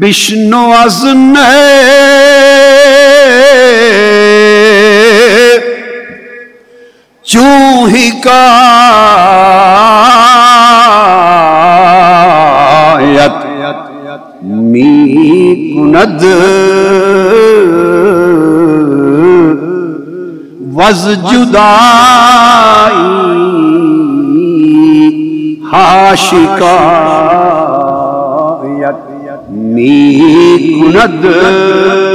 [0.02, 1.36] بشنو ازن
[20.98, 21.68] از جدائی
[25.72, 26.78] ہاشکا
[28.82, 32.07] یت می کند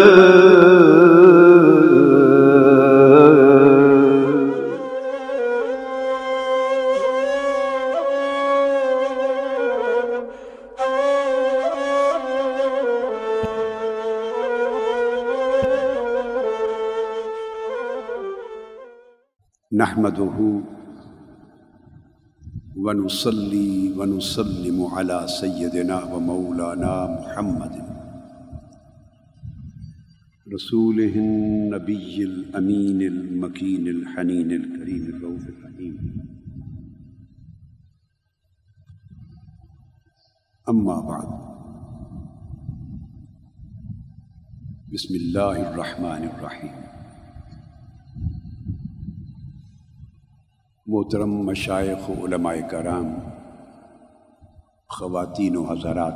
[23.02, 27.74] ونصلي ونسلم على سيدنا ومولانا محمد.
[30.54, 35.94] رسوله النبي الأمين المكين الحنين الكريم الروح الحنين
[40.68, 41.30] أما بعد.
[44.94, 46.91] بسم الله الرحمن الرحيم.
[50.86, 53.14] محترم مشائق و علماء کرام،
[54.90, 56.14] خواتین و حضرات،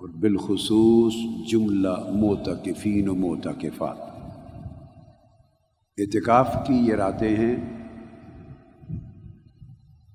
[0.00, 1.14] اور بالخصوص
[1.52, 3.98] جملہ موتقفین و موتقفات
[5.98, 7.56] اعتکاف کی یہ راتیں ہیں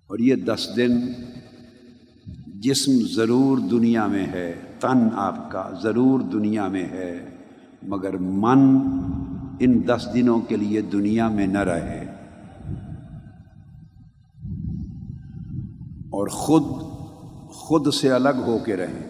[0.09, 0.97] اور یہ دس دن
[2.61, 7.13] جسم ضرور دنیا میں ہے، تن آپ کا ضرور دنیا میں ہے،
[7.83, 8.67] مگر من
[9.59, 12.05] ان دس دنوں کے لیے دنیا میں نہ رہے۔
[16.09, 16.63] اور خود
[17.49, 19.09] خود سے الگ ہو کے رہیں۔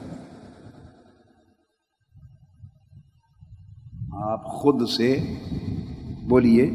[4.11, 5.35] آپ خود سے،
[6.29, 6.71] بولیے،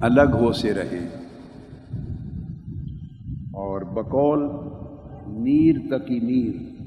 [0.00, 1.08] الگ ہو سے رہیں۔
[3.52, 4.50] اور بقول،
[5.26, 6.82] نیر تکی نیر،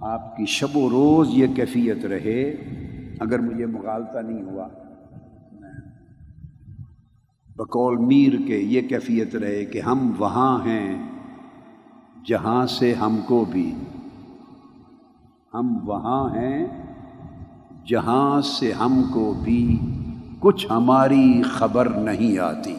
[0.00, 2.75] آپ کی شب و روز یہ کیفیت رہے۔
[3.20, 4.68] اگر مجھے مغالطہ نہیں ہوا،
[7.56, 11.10] بقول میر کے یہ کیفیت رہے کہ ہم وہاں ہیں،
[12.26, 13.74] جہاں سے ہم کو بھی۔
[15.54, 16.66] ہم وہاں ہیں،
[17.86, 19.78] جہاں سے ہم کو بھی۔
[20.40, 22.76] کچھ ہماری خبر نہیں آتی۔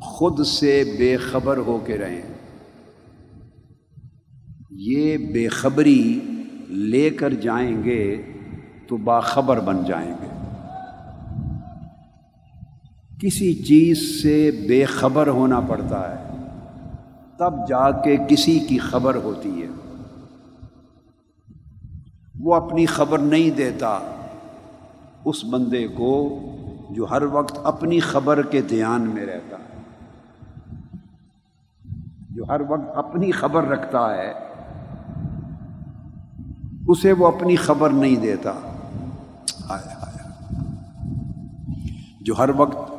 [0.00, 2.22] خود سے بے خبر ہو کے رہیں۔
[4.70, 6.20] یہ بے خبری
[6.68, 8.31] لے کر جائیں گے
[8.92, 10.28] تو باخبر بن جائیں گے۔
[13.20, 16.36] کسی چیز سے بے خبر ہونا پڑتا ہے،
[17.38, 19.66] تب جا کے کسی کی خبر ہوتی ہے۔
[22.40, 23.98] وہ اپنی خبر نہیں دیتا،
[25.24, 26.40] اس بندے کو
[26.90, 29.80] جو ہر وقت اپنی خبر کے دھیان میں رہتا ہے۔
[32.30, 34.32] جو ہر وقت اپنی خبر رکھتا ہے،
[36.88, 38.52] اسے وہ اپنی خبر نہیں دیتا۔
[39.72, 40.30] آیا آیا
[42.20, 42.90] جو ہر وقت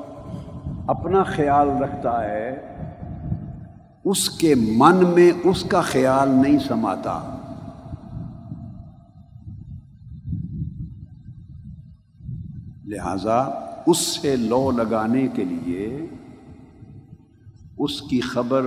[0.88, 2.50] اپنا خیال رکھتا ہے،
[4.06, 7.20] اس کے من میں اس کا خیال نہیں سماتا۔
[12.86, 13.38] لہذا
[13.86, 15.86] اس سے لو لگانے کے لیے
[17.78, 18.66] اس کی خبر،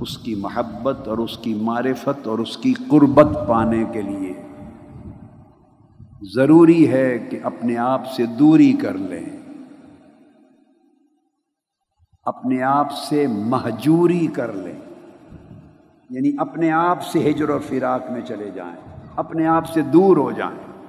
[0.00, 4.29] اس کی محبت اور اس کی معرفت اور اس کی قربت پانے کے لیے
[6.22, 9.36] ضروری ہے کہ اپنے آپ سے دوری کر لیں۔
[12.22, 14.80] اپنے آپ سے مہجوری کر لیں۔
[16.10, 18.76] یعنی اپنے آپ سے ہجر و فراق میں چلے جائیں۔
[19.16, 20.88] اپنے آپ سے دور ہو جائیں۔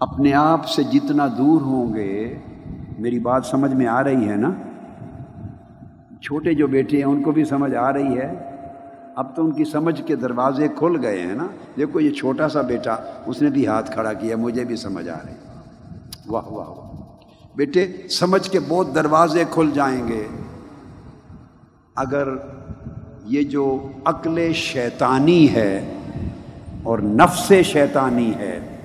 [0.00, 2.38] اپنے آپ سے جتنا دور ہوں گے،
[2.98, 4.50] میری بات سمجھ میں آ رہی ہے نا؟
[6.22, 8.53] چھوٹے جو بیٹے ہیں، ان کو بھی سمجھ آ رہی ہے۔
[9.14, 11.46] اب تو ان کی سمجھ کے دروازے کھل گئے ہیں نا۔
[11.76, 12.96] دیکھو یہ چھوٹا سا بیٹا،
[13.26, 15.34] اس نے بھی ہاتھ کھڑا کیا، مجھے بھی سمجھ آ رہی۔
[16.26, 16.90] واہ واہ واہ۔
[17.56, 20.26] بیٹے، سمجھ کے بہت دروازے کھل جائیں گے۔
[21.94, 22.28] اگر
[23.24, 25.92] یہ جو عقل شیطانی ہے
[26.82, 28.76] اور نفس شیطانی ہے،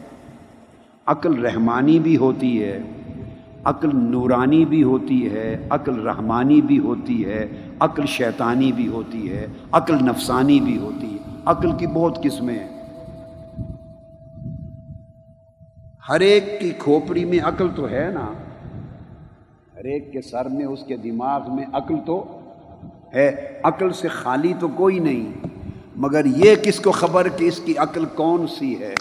[1.05, 2.98] عقل رحمانی بھی ہوتی ہے۔
[3.63, 7.47] عقل نورانی بھی ہوتی ہے، عقل رحمانی بھی ہوتی ہے،
[7.79, 12.79] عقل شیطانی بھی ہوتی ہے، عقل نفسانی بھی ہوتی ہے۔ عقل کی بہت قسمیں ہیں۔
[16.09, 18.33] ہر ایک کی کھوپڑی میں عقل تو ہے نا۔
[19.73, 22.39] ہر ایک کے سر میں، اس کے دماغ میں عقل تو
[23.13, 25.31] ہے۔ عقل سے خالی تو کوئی نہیں،
[25.95, 28.95] مگر یہ کس کو خبر کہ اس کی عقل کون سی ہے؟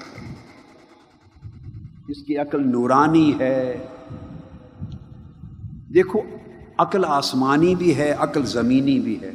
[2.09, 3.77] اس کی عقل نورانی ہے۔
[5.95, 6.21] دیکھو،
[6.79, 9.31] عقل آسمانی بھی ہے، عقل زمینی بھی ہے۔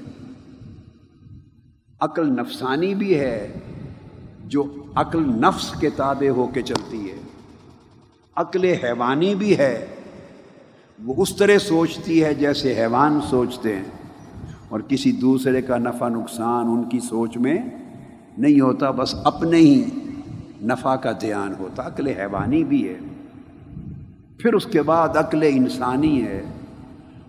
[2.00, 3.53] عقل نفسانی بھی ہے،
[4.45, 4.63] جو
[4.95, 7.15] عقل نفس کے تابع ہو کے چلتی ہے۔
[8.35, 9.85] عقل حیوانی بھی ہے،
[11.03, 13.83] وہ اس طرح سوچتی ہے جیسے حیوان سوچتے ہیں۔
[14.69, 17.57] اور کسی دوسرے کا نفع نقصان ان کی سوچ میں
[18.38, 19.85] نہیں ہوتا، بس اپنے ہی
[20.61, 22.97] نفع کا دھیان ہوتا۔ عقل حیوانی بھی ہے۔
[24.39, 26.44] پھر اس کے بعد عقل انسانی ہے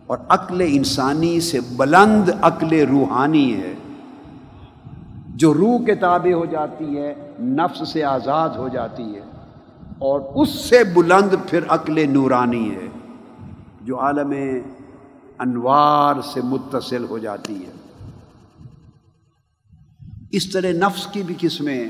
[0.07, 3.75] اور عقل انسانی سے بلند عقل روحانی ہے۔
[5.29, 9.21] جو روح کے تابع ہو جاتی ہے، نفس سے آزاد ہو جاتی ہے
[9.99, 12.89] اور اس سے بلند پھر عقل نورانی ہے،
[13.81, 14.33] جو عالم
[15.39, 17.73] انوار سے متصل ہو جاتی ہے۔
[20.33, 21.89] اس طرح نفس کی بھی قسمیں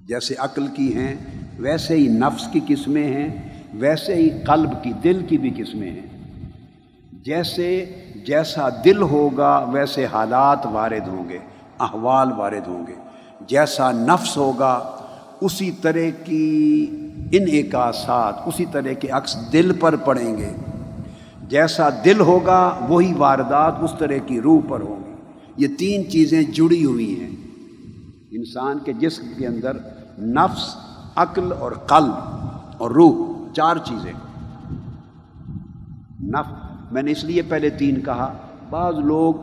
[0.00, 5.26] جیسے عقل کی ہیں ویسے ہی نفس کی قسمیں ہیں، ویسے ہی قلب کی، دل
[5.28, 6.06] کی بھی قسمیں ہیں۔
[7.12, 7.84] جیسے،
[8.26, 11.38] جیسا دل ہوگا، ویسے حالات وارد ہوں گے،
[11.78, 12.94] احوال وارد ہوں گے۔
[13.46, 14.90] جیسا نفس ہوگا،
[15.40, 16.86] اسی طرح کی
[17.32, 20.50] ان اکاسات اسی طرح کے عکس دل پر پڑیں گے۔
[21.48, 25.14] جیسا دل ہوگا، وہی واردات اس طرح کی روح پر ہوں گی
[25.56, 27.30] یہ تین چیزیں جڑی ہوئی ہیں۔
[28.30, 29.76] انسان کے جسم کے اندر
[30.18, 30.76] نفس
[31.16, 32.12] عقل اور قلب
[32.78, 34.12] اور روح، چار چیزیں۔
[36.20, 36.52] نف،
[36.92, 38.32] میں نے اس لیے پہلے تین کہا،
[38.70, 39.34] بعض لوگ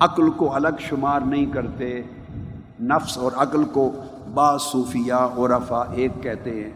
[0.00, 2.02] عقل کو الگ شمار نہیں کرتے،
[2.80, 3.92] نفس اور عقل کو
[4.34, 6.70] بعض صوفیہ عرفا ایک کہتے ہیں،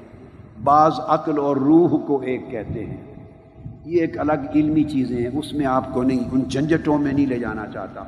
[0.64, 3.14] بعض عقل اور روح کو ایک کہتے ہیں۔
[3.84, 7.26] یہ ایک الگ علمی چیزیں ہیں، اس میں آپ کو نہیں، ان جھنجٹوں میں نہیں
[7.26, 8.02] لے جانا چاہتا۔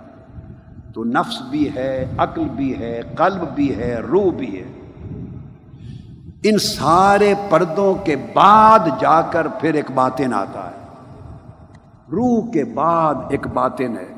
[0.95, 4.88] تو نفس بھی ہے، عقل بھی ہے، قلب بھی ہے، روح بھی ہے۔
[6.43, 10.77] ان سارے پردوں کے بعد جا کر پھر ایک باطن آتا ہے۔
[12.13, 14.15] روح کے بعد ایک باطن ہے۔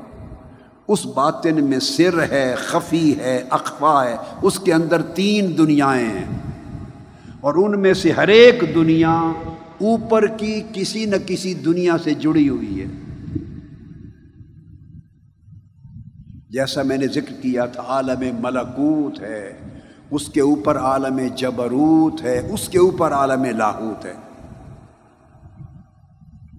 [0.87, 6.25] اس باطن میں سر ہے، خفی ہے اخوا ہے۔ اس کے اندر تین دنیایں ہیں۔
[7.41, 9.31] اور ان میں سے ہر ایک دنیا
[9.81, 12.85] اوپر کی کسی نہ کسی دنیا سے جڑی ہوئی ہے۔
[16.49, 19.53] جیسا میں نے ذکر کیا تھا، عالم ملکوت ہے۔
[20.11, 24.13] اس کے اوپر عالم جبروت ہے، اس کے اوپر عالم لاہوت ہے۔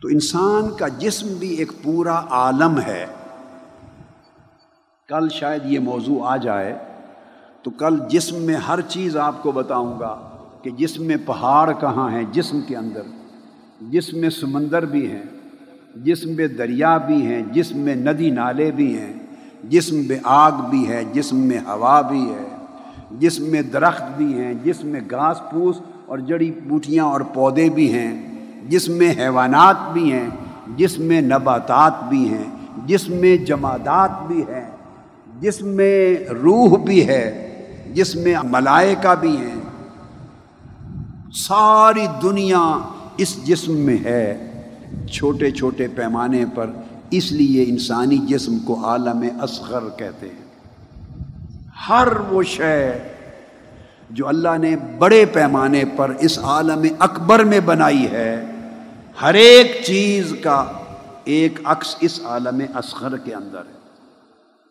[0.02, 3.06] تو انسان کا جسم بھی ایک پورا عالم ہے۔
[5.08, 6.78] کل شاید یہ موضوع آ جائے
[7.62, 10.31] تو کل جسم میں ہر چیز آپ کو بتاؤں گا
[10.62, 13.02] کہ جسم میں پہاڑ کہاں ہیں جسم کے اندر۔
[13.81, 15.22] جسم میں سمندر بھی ہیں،
[15.96, 19.12] جسم میں دریا بھی ہیں، جسم میں ندی نالے بھی ہیں،
[19.64, 22.51] جسم میں آگ بھی ہے، جسم میں ہوا بھی ہے۔
[23.18, 25.76] جسم میں درخت بھی ہیں جسم میں گھاس پھوس
[26.06, 28.38] اور جڑی بوٹیاں اور پودے بھی ہیں
[28.68, 30.28] جسم میں حیوانات بھی ہیں
[30.76, 32.44] جسم میں نباتات بھی ہیں
[32.86, 34.70] جسم میں جمادات بھی ہیں،
[35.40, 37.48] جس میں روح بھی ہے،
[37.94, 39.60] جس میں ملائکہ بھی ہیں۔
[41.32, 42.78] ساری دنیا
[43.16, 44.52] اس جسم میں ہے۔
[45.10, 46.70] چھوٹے چھوٹے پیمانے پر
[47.10, 50.42] اس لیے انسانی جسم کو عالم اصغر کہتے ہیں۔
[51.89, 52.93] ہر وہ شے
[54.10, 58.44] جو اللہ نے بڑے پیمانے پر اس عالم اکبر میں بنائی ہے،
[59.22, 60.72] ہر ایک چیز کا
[61.24, 63.72] ایک عکس اس عالم اصغر کے اندر ہے۔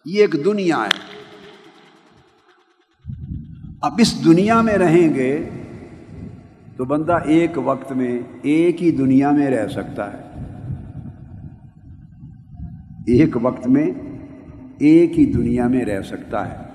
[0.06, 1.22] یہ ایک دنیا ہے۔
[3.82, 5.50] اب اس دنیا میں رہیں گے
[6.78, 10.22] تو بندہ ایک وقت میں ایک ہی دنیا میں رہ سکتا ہے۔
[13.08, 13.86] ایک وقت میں
[14.80, 16.71] ایک ہی دنیا میں رہ سکتا ہے۔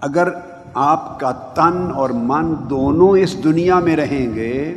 [0.00, 0.28] اگر
[0.74, 4.74] آپ کا تن اور من دونوں اس دنیا میں رہیں گے،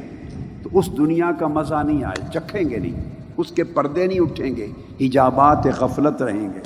[0.64, 4.56] تو اس دنیا کا مزہ نہیں آئے، چکھیں گے نہیں، اس کے پردے نہیں اٹھیں
[4.56, 4.68] گے،
[5.02, 6.60] حجابات غفلت رہیں گے۔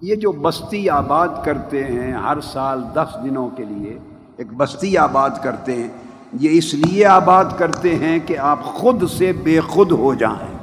[0.00, 3.98] یہ جو بستی آباد کرتے ہیں ہر سال دس دنوں کے لیے،
[4.36, 5.88] ایک بستی آباد کرتے ہیں،
[6.32, 10.56] یہ اس لیے آباد کرتے ہیں کہ آپ خود سے بے خود ہو جائیں۔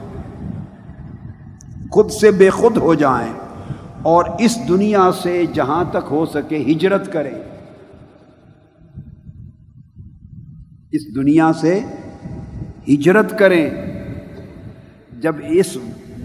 [1.91, 3.33] خود سے بے خود ہو جائیں۔
[4.03, 7.35] اور اس دنیا سے جہاں تک ہو سکے ہجرت کریں
[10.91, 11.79] اس دنیا سے
[12.87, 13.69] ہجرت کریں
[15.19, 15.77] جب اس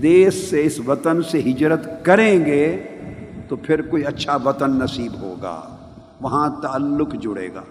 [0.03, 2.83] دیش سے، اس وطن سے ہجرت کریں گے
[3.49, 5.61] تو پھر کوئی اچھا وطن نصیب ہوگا۔
[6.21, 7.63] وہاں تعلق جڑے گا۔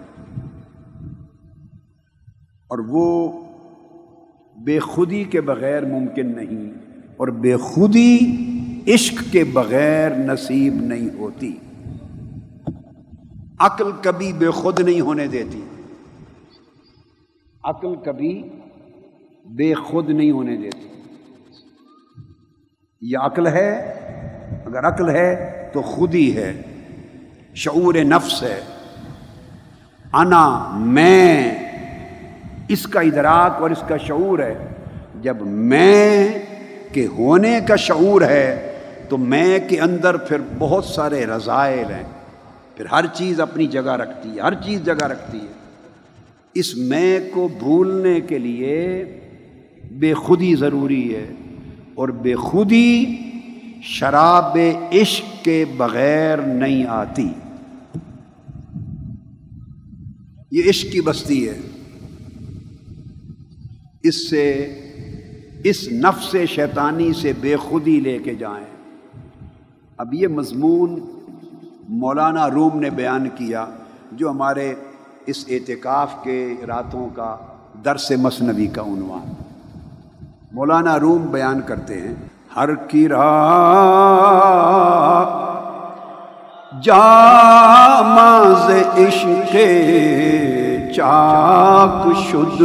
[2.70, 3.06] اور وہ
[4.56, 6.72] بے خودی کے بغیر ممکن نہیں،
[7.16, 8.18] اور بے خودی
[8.88, 11.58] عشق کے بغیر نصیب نہیں ہوتی۔
[13.58, 15.64] عقل کبھی بے خود نہیں ہونے دیتی۔
[17.64, 18.48] عقل کبھی
[19.44, 20.88] بے خود نہیں ہونے دیتی۔
[23.00, 23.74] یہ عقل ہے،
[24.66, 26.62] اگر عقل ہے تو خود ہی ہے۔
[27.54, 28.60] شعور نفس ہے۔
[30.12, 31.54] انا، میں،
[32.68, 34.68] اس کا ادراک اور اس کا شعور ہے۔
[35.20, 36.28] جب میں
[36.92, 38.64] کے ہونے کا شعور ہے
[39.08, 42.02] تو میں کے اندر پھر بہت سارے رضائل ہیں۔
[42.76, 45.52] پھر ہر چیز اپنی جگہ رکھتی ہے، ہر چیز جگہ رکھتی ہے۔
[46.54, 49.04] اس میں کو بھولنے کے لیے
[49.90, 51.26] بے خودی ضروری ہے
[51.94, 53.06] اور بے خودی
[53.82, 54.58] شراب
[54.92, 57.28] عشق کے بغیر نہیں آتی۔
[60.50, 61.58] یہ عشق کی بستی ہے۔
[64.02, 64.78] اس سے،
[65.64, 68.77] اس نفس شیطانی سے بے خودی لے کے جائیں۔
[69.98, 70.98] اب یہ مضمون
[71.88, 73.64] مولانا روم نے بیان کیا
[74.12, 74.74] جو ہمارے
[75.26, 77.36] اس اعتکاف کے راتوں کا
[77.84, 79.32] درس مصنوی کا عنوان
[80.52, 82.14] مولانا روم بیان کرتے ہیں،
[82.56, 83.08] ہر کی
[86.82, 89.56] جاماز عشق
[90.96, 92.62] چاک شد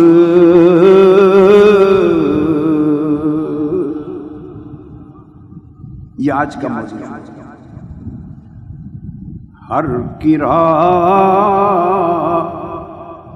[6.25, 7.21] یہ آج کا موضوع ہے۔
[9.69, 9.85] ہر
[10.21, 10.59] کرا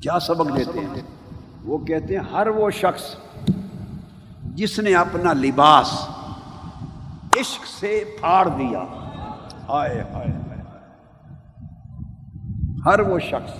[0.00, 1.02] کیا سبق دیتے ہیں؟
[1.64, 3.14] وہ کہتے ہیں، ہر وہ شخص
[4.44, 6.08] جس نے اپنا لباس
[7.40, 8.84] عشق سے پھاڑ دیا۔
[9.68, 10.32] ہائے ہائے
[12.86, 13.52] ہر وہ شخص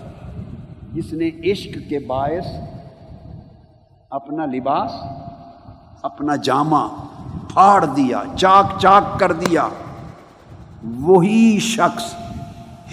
[0.93, 2.47] جس نے عشق کے باعث
[4.11, 4.91] اپنا لباس،
[6.03, 6.89] اپنا جامع
[7.53, 9.69] پھاڑ دیا، چاک چاک کر دیا۔
[11.01, 12.15] وہی شخص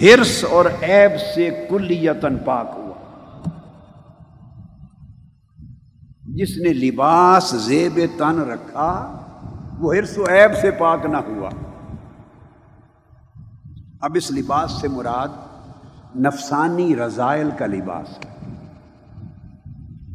[0.00, 2.90] ہرس اور عیب سے کلیتن پاک ہوا۔
[6.22, 9.16] جس نے لباس زیب تن رکھا،
[9.78, 11.50] وہ ہرس و عیب سے پاک نہ ہوا۔
[14.00, 15.28] اب اس لباس سے مراد
[16.16, 18.54] نفسانی رضائل کا لباس ہے۔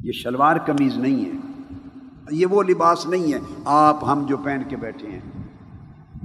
[0.04, 1.64] یہ شلوار قمیض نہیں ہے۔
[2.32, 5.44] یہ وہ لباس نہیں ہے۔ آپ، ہم جو پہن کے بیٹھے ہیں،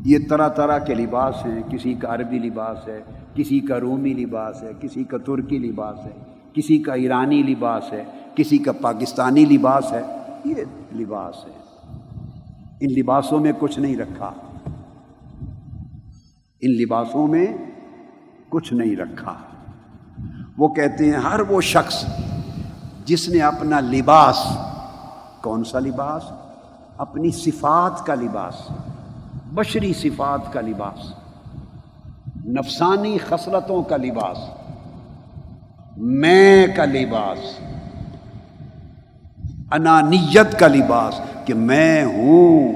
[0.05, 4.63] یہ طرح طرح کے لباس ہیں۔ کسی کا عربی لباس ہے کسی کا رومی لباس
[4.63, 6.11] ہے، کسی کا ترکی لباس ہے،
[6.53, 10.03] کسی کا ایرانی لباس ہے، کسی کا پاکستانی لباس ہے،
[10.45, 10.55] یہ
[10.95, 11.61] لباس ہے۔
[12.81, 14.31] ان لباسوں میں کچھ نہیں رکھا۔
[16.61, 17.47] ان لباسوں میں
[18.49, 19.35] کچھ نہیں رکھا۔
[20.59, 22.05] وہ کہتے ہیں، ہر وہ شخص
[23.05, 24.37] جس نے اپنا لباس،
[25.43, 26.23] کون سا لباس؟
[26.97, 28.55] اپنی صفات کا لباس،
[29.55, 31.20] بشری صفات کا لباس۔
[32.47, 34.39] نفسانی خصلتوں کا لباس،
[35.97, 37.39] میں کا لباس،
[39.71, 42.73] انانیت کا لباس کہ میں ہوں۔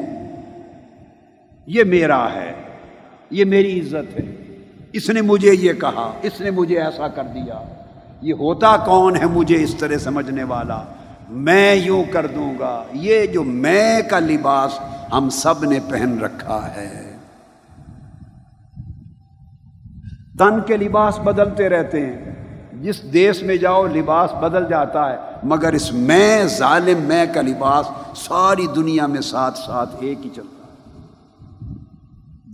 [1.66, 2.52] یہ میرا ہے،
[3.30, 4.34] یہ میری عزت ہے۔
[4.92, 7.62] اس نے مجھے یہ کہا، اس نے مجھے ایسا کر دیا۔
[8.20, 10.82] یہ ہوتا کون ہے مجھے اس طرح سمجھنے والا؟
[11.30, 14.80] میں یوں کر دوں گا۔ یہ جو میں کا لباس
[15.12, 17.03] ہم سب نے پہن رکھا ہے۔
[20.38, 22.34] تن کے لباس بدلتے رہتے ہیں۔
[22.72, 27.86] جس دیش میں جاؤ، لباس بدل جاتا ہے۔ مگر اس میں، ظالم میں کا لباس
[28.16, 30.66] ساری دنیا میں ساتھ ساتھ ایک ہی چلتا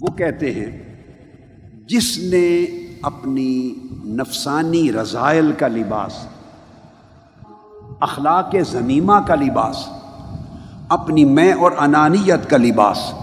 [0.01, 1.01] وہ کہتے ہیں،
[1.89, 2.65] جس نے
[3.03, 6.27] اپنی نفسانی رضائل کا لباس،
[8.01, 9.77] اخلاق زمیمہ کا لباس،
[10.89, 13.15] اپنی میں اور انانیت کا لباس،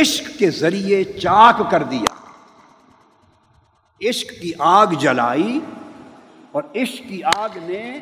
[0.00, 2.13] عشق کے ذریعے چاک کر دیا۔
[4.00, 5.60] عشق کی آگ جلائی
[6.52, 7.98] اور عشق کی آگ نے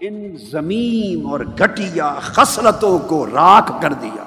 [0.00, 4.24] ان زمین اور گٹیا خسرتوں کو راکھ کر دیا،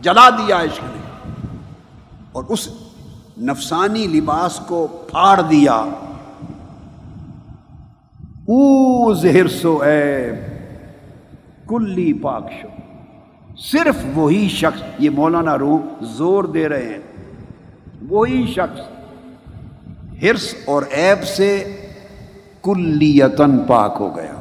[0.00, 1.00] جلا دیا عشق نے
[2.32, 2.68] اور اس
[3.38, 5.74] نفسانی لباس کو پھاڑ دیا۔
[8.48, 10.30] او زہر سو اے
[11.68, 12.68] کلی پاک شو۔
[13.56, 17.32] صرف وہی شخص، یہ مولانا روم زور دے رہے ہیں۔
[18.08, 18.80] وہی شخص
[20.22, 21.64] ہرس اور ایب سے
[22.62, 24.34] کلیتن پاک ہو گیا۔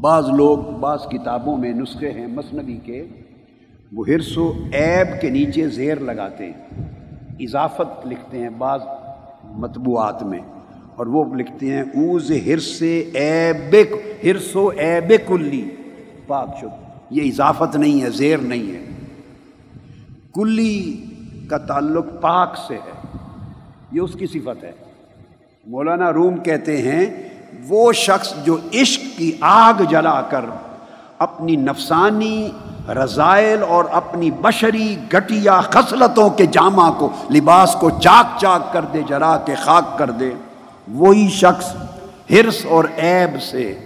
[0.00, 3.04] بعض لوگ بعض کتابوں میں نسخے ہیں مصنوی کے،
[3.92, 6.86] وہ ہرس و ایب کے نیچے زیر لگاتے ہیں،
[7.40, 8.80] اضافت لکھتے ہیں بعض
[9.44, 10.40] مطبوعات میں،
[10.96, 12.82] اور وہ لکھتے ہیں اوز ہرس
[13.14, 13.76] ایب
[14.24, 15.70] ہرس و ایب کلی
[16.26, 18.84] پاک شد، یہ اضافت نہیں ہے، زیر نہیں ہے۔
[20.34, 21.04] کلی
[21.50, 23.01] کا تعلق پاک سے ہے۔
[23.92, 24.72] یہ اس کی صفت ہے۔
[25.66, 27.28] مولانا روم کہتے ہیں،
[27.68, 30.44] وہ شخص جو عشق کی آگ جلا کر
[31.18, 32.50] اپنی نفسانی
[32.88, 39.02] رضائل اور اپنی بشری گٹیا خصلتوں کے جامع کو، لباس کو چاک چاک کر دے
[39.02, 40.32] جلا کے خاک کر دے۔
[40.88, 41.74] وہی شخص
[42.30, 43.78] ہرس اور عیب سے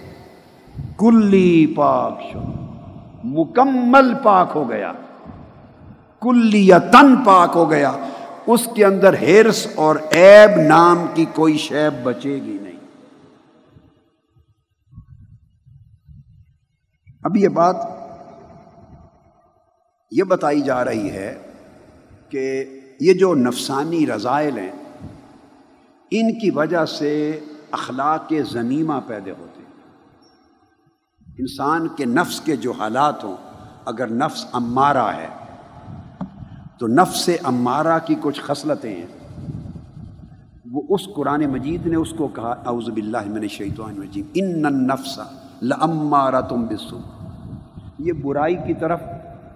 [0.97, 2.39] کلی پاک شو،
[3.23, 4.91] مکمل پاک ہو گیا۔
[6.21, 7.91] کلی یا تن پاک ہو گیا۔
[8.47, 12.79] اس کے اندر ہرس اور عیب نام کی کوئی شیب بچے گی نہیں۔
[17.23, 17.75] اب یہ بات
[20.11, 21.51] یہ بتائی جا رہی ہے
[22.29, 22.65] کہ
[22.99, 24.71] یہ جو نفسانی رضائل ہیں،
[26.11, 27.39] ان کی وجہ سے
[27.71, 29.67] اخلاق کے زمیمہ پیدا ہوتے ہیں۔
[31.39, 33.37] انسان کے نفس کے جو حالات ہوں،
[33.85, 35.27] اگر نفس امارہ ہے
[36.77, 39.05] تو نفس امارہ کی کچھ خصلتیں ہیں۔
[40.71, 45.19] وہ اس قرآن مجید نے اس کو کہا، اعوذ باللہ من الشیطان الرجیم، ان النفس
[45.61, 46.99] لامارہ تم بسو
[47.99, 49.01] یہ برائی کی طرف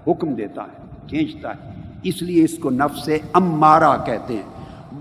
[0.07, 4.43] حکم دیتا ہے، کھینچتا ہے۔ اس لیے اس کو نفس امارہ کہتے ہیں۔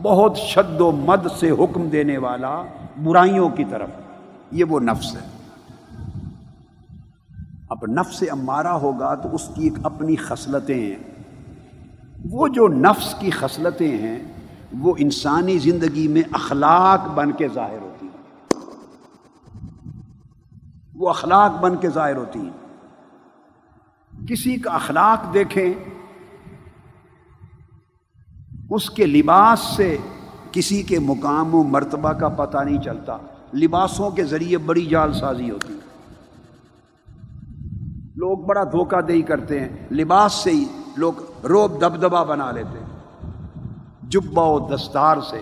[0.02, 2.62] بہت شد و مد سے حکم دینے والا
[3.02, 3.88] برائیوں کی طرف۔
[4.52, 5.26] یہ وہ نفس ہے۔
[7.70, 11.19] اب نفس امارہ ہوگا تو اس کی ایک اپنی خصلتیں ہیں۔
[12.24, 14.18] وہ جو نفس کی خصلتیں ہیں،
[14.78, 18.60] وہ انسانی زندگی میں اخلاق بن کے ظاہر ہوتی ہیں۔
[20.94, 22.50] وہ اخلاق بن کے ظاہر ہوتی ہیں۔
[24.28, 25.74] کسی کا اخلاق دیکھیں،
[28.70, 29.96] اس کے لباس سے
[30.52, 33.16] کسی کے مقام و مرتبہ کا پتہ نہیں چلتا۔
[33.54, 35.78] لباسوں کے ذریعے بڑی جال سازی ہوتی ہے۔
[38.16, 40.64] لوگ بڑا دھوکہ دہی کرتے ہیں۔ لباس سے ہی
[40.96, 41.12] لوگ
[41.48, 42.90] روب دبدبا بنا لیتے ہیں۔
[44.02, 45.40] جبا و دستار سے۔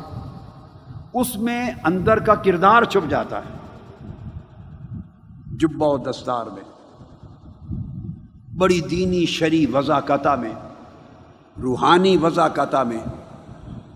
[1.15, 3.59] اس میں اندر کا کردار چھپ جاتا ہے۔
[5.59, 6.63] جبا و دستار میں۔
[8.57, 10.53] بڑی دینی شری وضاقتہ میں۔
[11.63, 13.05] روحانی وضاقتہ میں۔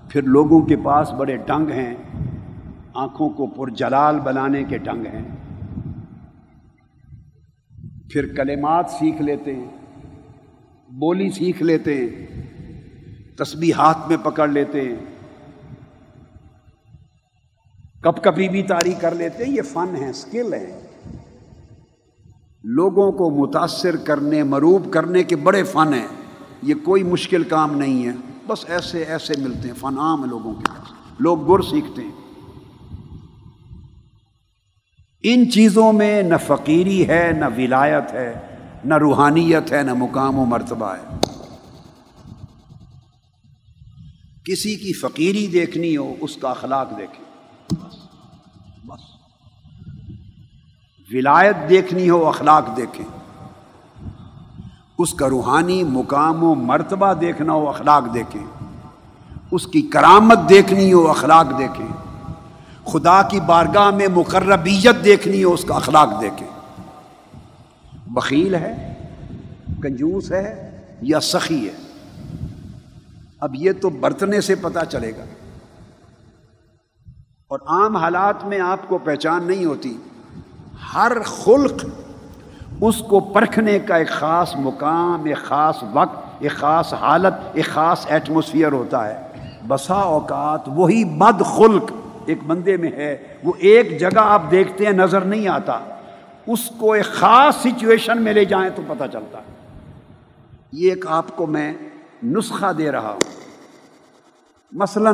[0.09, 1.95] پھر لوگوں کے پاس بڑے ڈنگ ہیں۔
[2.95, 5.37] آنکھوں کو پرجلال بنانے کے ڈنگ ہیں۔
[8.11, 9.82] پھر کلمات سیکھ لیتے ہیں۔
[10.99, 12.27] بولی سیکھ لیتے ہیں
[13.37, 14.95] تسبیح ہاتھ میں پکڑ لیتے ہیں
[18.03, 20.87] کب کبھی بھی تاری کر لیتے ہیں یہ فن ہے اسکل ہے۔
[22.65, 26.07] لوگوں کو متاثر کرنے، مروب کرنے کے بڑے فن ہیں۔
[26.63, 28.13] یہ کوئی مشکل کام نہیں ہے۔
[28.47, 32.11] بس ایسے ایسے ملتے ہیں، فن عام لوگوں کے پاس۔ لوگ گر سیکھتے ہیں۔
[35.23, 38.52] ان چیزوں میں نہ فقیری ہے، نہ ولایت ہے۔
[38.85, 41.17] نہ روحانیت ہے، نہ مقام و مرتبہ ہے۔
[44.45, 47.25] کسی کی فقیری دیکھنی ہو، اس کا اخلاق دیکھیں۔
[51.13, 53.07] ولایت دیکھنی ہو، اخلاق دیکھیں۔
[54.99, 58.67] اس کا روحانی مقام و مرتبہ دیکھنا ہو، اخلاق دیکھیں۔
[59.51, 61.89] اس کی کرامت دیکھنی ہو، اخلاق دیکھیں۔
[62.85, 66.62] خدا کی بارگاہ میں مقربیت دیکھنی ہو، اس کا اخلاق دیکھیں۔
[68.15, 68.95] بخیل ہے،
[69.83, 70.71] کنجوس ہے
[71.03, 71.75] یا سخی ہے؟
[73.41, 75.25] اب یہ تو برتنے سے پتہ چلے گا۔
[77.49, 79.97] اور عام حالات میں آپ کو پہچان نہیں ہوتی،
[80.95, 81.85] ہر خلق
[82.81, 88.07] اس کو پرکھنے کا ایک خاص مقام، ایک خاص وقت، ایک خاص حالت، ایک خاص
[88.09, 89.17] ایٹموسفیئر ہوتا ہے۔
[89.69, 91.91] بسا اوقات وہی بد خلق
[92.27, 95.79] ایک بندے میں ہے، وہ ایک جگہ آپ دیکھتے ہیں، نظر نہیں آتا۔
[96.47, 99.79] اس کو ایک خاص سچویشن میں لے جائیں تو پتہ چلتا ہے۔
[100.73, 101.73] یہ ایک آپ کو میں
[102.25, 103.21] نسخہ دے رہا ہوں۔
[104.73, 105.11] مثلا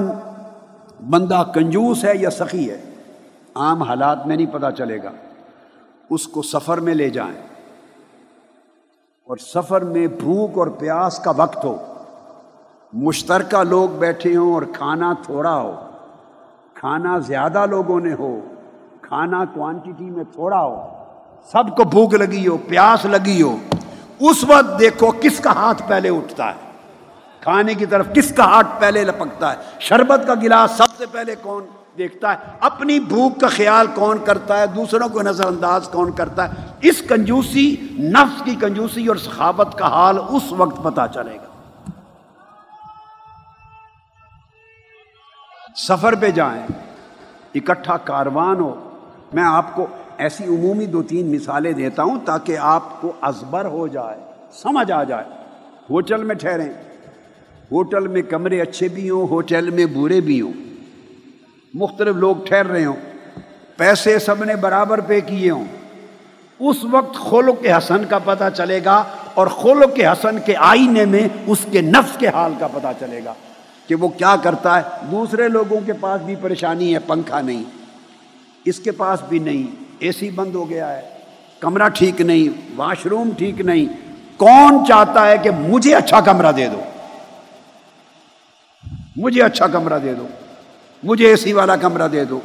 [1.11, 2.81] بندہ کنجوس ہے یا سخی ہے،
[3.55, 5.11] عام حالات میں نہیں پتہ چلے گا۔
[6.11, 7.43] اس کو سفر میں لے جائیں۔
[9.25, 11.95] اور سفر میں بھوک اور پیاس کا وقت ہو۔
[12.93, 15.81] مشترکہ لوگ بیٹھے ہوں اور کھانا تھوڑا ہو۔
[16.75, 18.41] کھانا زیادہ لوگوں نے ہو،
[19.01, 20.98] کھانا کوانٹٹی میں تھوڑا ہو۔
[21.46, 23.57] سب کو بھوک لگی ہو، پیاس لگی ہو،
[24.20, 26.68] اس وقت دیکھو کس کا ہاتھ پہلے اٹھتا ہے۔
[27.40, 31.35] کھانے کی طرف کس کا ہاتھ پہلے لپکتا ہے۔ شربت کا گلاس سب سے پہلے
[31.42, 31.64] کون
[31.98, 36.48] دیکھتا ہے؟ اپنی بھوک کا خیال کون کرتا ہے؟ دوسروں کو نظر انداز کون کرتا
[36.48, 41.48] ہے؟ اس کنجوسی، نفس کی کنجوسی اور سخاوت کا حال اس وقت پتا چلے گا۔
[45.77, 46.66] سفر پہ جائیں،
[47.55, 48.90] اکٹھا کاروان ہو،
[49.33, 49.87] میں آپ کو
[50.18, 54.16] ایسی عمومی دو تین مثالیں دیتا ہوں تاکہ آپ کو ازبر ہو جائے،
[54.52, 55.24] سمجھ آ جائے۔
[55.90, 56.68] ہوٹل میں ٹھہریں۔
[57.72, 60.52] ہوٹل میں کمرے اچھے بھی ہوں، ہوٹل میں برے بھی ہوں۔
[61.74, 62.96] مختلف لوگ ٹھہر رہے ہوں۔
[63.76, 65.64] پیسے سب نے برابر پے کیے ہوں۔
[66.61, 69.04] اس وقت خلق کے حسن کا پتہ چلے گا
[69.35, 73.20] اور خلق کے حسن کے آئینے میں اس کے نفس کے حال کا پتہ چلے
[73.24, 73.35] گا
[73.87, 77.62] کہ وہ کیا کرتا ہے۔ دوسرے لوگوں کے پاس بھی پریشانی ہے، پنکھا نہیں۔
[78.64, 81.01] اس کے پاس بھی نہیں۔ اے سی بند ہو گیا ہے،
[81.61, 83.87] کمرہ ٹھیک نہیں، واش روم ٹھیک نہیں،
[84.37, 86.83] کون چاہتا ہے کہ مجھے اچھا کمرہ دے دو؟
[89.17, 90.27] مجھے اچھا کمرہ دے دو،
[91.03, 92.41] مجھے اے سی والا کمرہ دے دو۔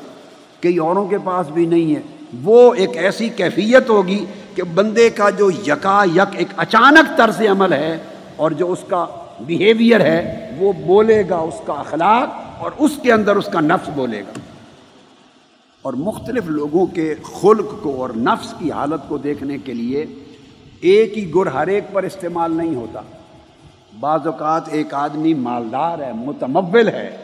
[0.61, 2.01] کئی اوروں کے پاس بھی نہیں ہے۔
[2.43, 7.73] وہ ایک ایسی کیفیت ہوگی کہ بندے کا جو یکا یک ایک اچانک طرز عمل
[7.73, 7.97] ہے
[8.35, 9.05] اور جو اس کا
[9.39, 13.89] بیہیویئر ہے، وہ بولے گا اس کا اخلاق اور اس کے اندر اس کا نفس
[13.89, 14.39] بولے گا۔
[15.83, 20.05] اور مختلف لوگوں کے خلق کو اور نفس کی حالت کو دیکھنے کے لیے
[20.81, 23.01] ایک ہی گر ہر ایک پر استعمال نہیں ہوتا۔
[23.99, 27.17] بعض اوقات ایک آدمی مالدار ہے، متمول ہے،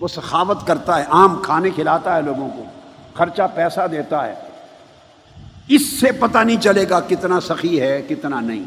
[0.00, 2.64] وہ سخاوت کرتا ہے، عام کھانے کھلاتا ہے لوگوں کو،
[3.14, 4.34] خرچہ پیسہ دیتا ہے۔
[5.68, 8.64] اس سے پتہ نہیں چلے گا کتنا سخی ہے، کتنا نہیں۔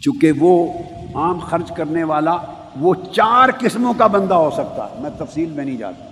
[0.00, 0.72] چونکہ وہ
[1.14, 2.36] عام خرچ کرنے والا،
[2.80, 6.09] وہ چار قسموں کا بندہ ہو سکتا ہے، میں تفصیل میں نہیں جاتا۔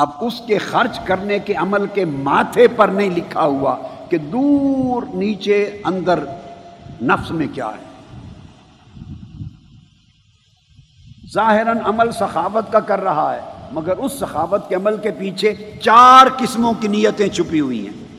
[0.00, 3.76] اب اس کے خرچ کرنے کے عمل کے ماتھے پر نہیں لکھا ہوا
[4.10, 6.24] کہ دور نیچے اندر
[7.02, 8.12] نفس میں کیا ہے۔
[11.34, 13.40] ظاہراً عمل سخاوت کا کر رہا ہے،
[13.72, 18.18] مگر اس سخاوت کے عمل کے پیچھے چار قسموں کی نیتیں چھپی ہوئی ہیں۔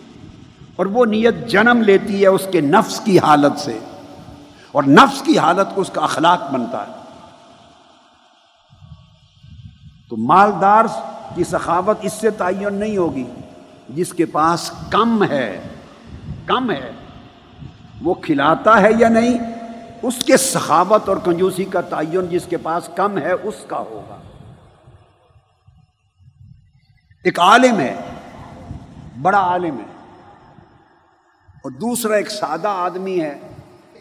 [0.75, 3.79] اور وہ نیت جنم لیتی ہے اس کے نفس کی حالت سے۔
[4.71, 6.91] اور نفس کی حالت کو اس کا اخلاق بنتا ہے۔
[10.09, 10.85] تو مالدار
[11.35, 13.25] کی سخاوت اس سے تعین نہیں ہوگی۔
[13.89, 15.61] جس کے پاس کم ہے
[16.45, 16.91] کم ہے،
[18.01, 19.37] وہ کھلاتا ہے یا نہیں،
[20.01, 24.21] اس کے سخاوت اور کنجوسی کا تعین جس کے پاس کم ہے، اس کا ہوگا۔
[27.23, 27.95] ایک عالم ہے،
[29.21, 30.17] بڑا عالم ہے،
[31.63, 33.39] اور دوسرا ایک سادہ آدمی ہے۔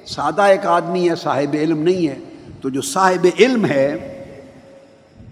[0.07, 2.19] سادہ ایک آدمی ہے، صاحب علم نہیں ہے۔
[2.61, 4.10] تو جو صاحب علم ہے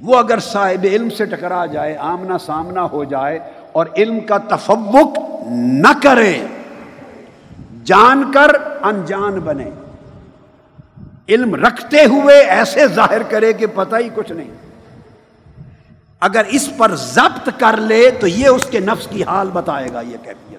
[0.01, 3.39] وہ اگر صاحب علم سے ٹکرا جائے، آمنا سامنا ہو جائے
[3.73, 5.19] اور علم کا تفوق
[5.51, 6.47] نہ کرے،
[7.85, 8.51] جان کر
[8.83, 9.71] انجان بنے۔
[11.29, 14.51] علم رکھتے ہوئے ایسے ظاہر کرے کہ پتہ ہی کچھ نہیں۔
[16.21, 20.01] اگر اس پر ضبط کر لے تو یہ اس کے نفس کی حال بتائے گا،
[20.01, 20.59] یہ کیفیت۔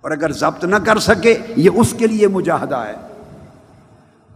[0.00, 2.94] اور اگر ضبط نہ کر سکے، یہ اس کے لیے مجاہدہ ہے۔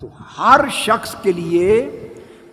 [0.00, 2.00] تو ہر شخص کے لیے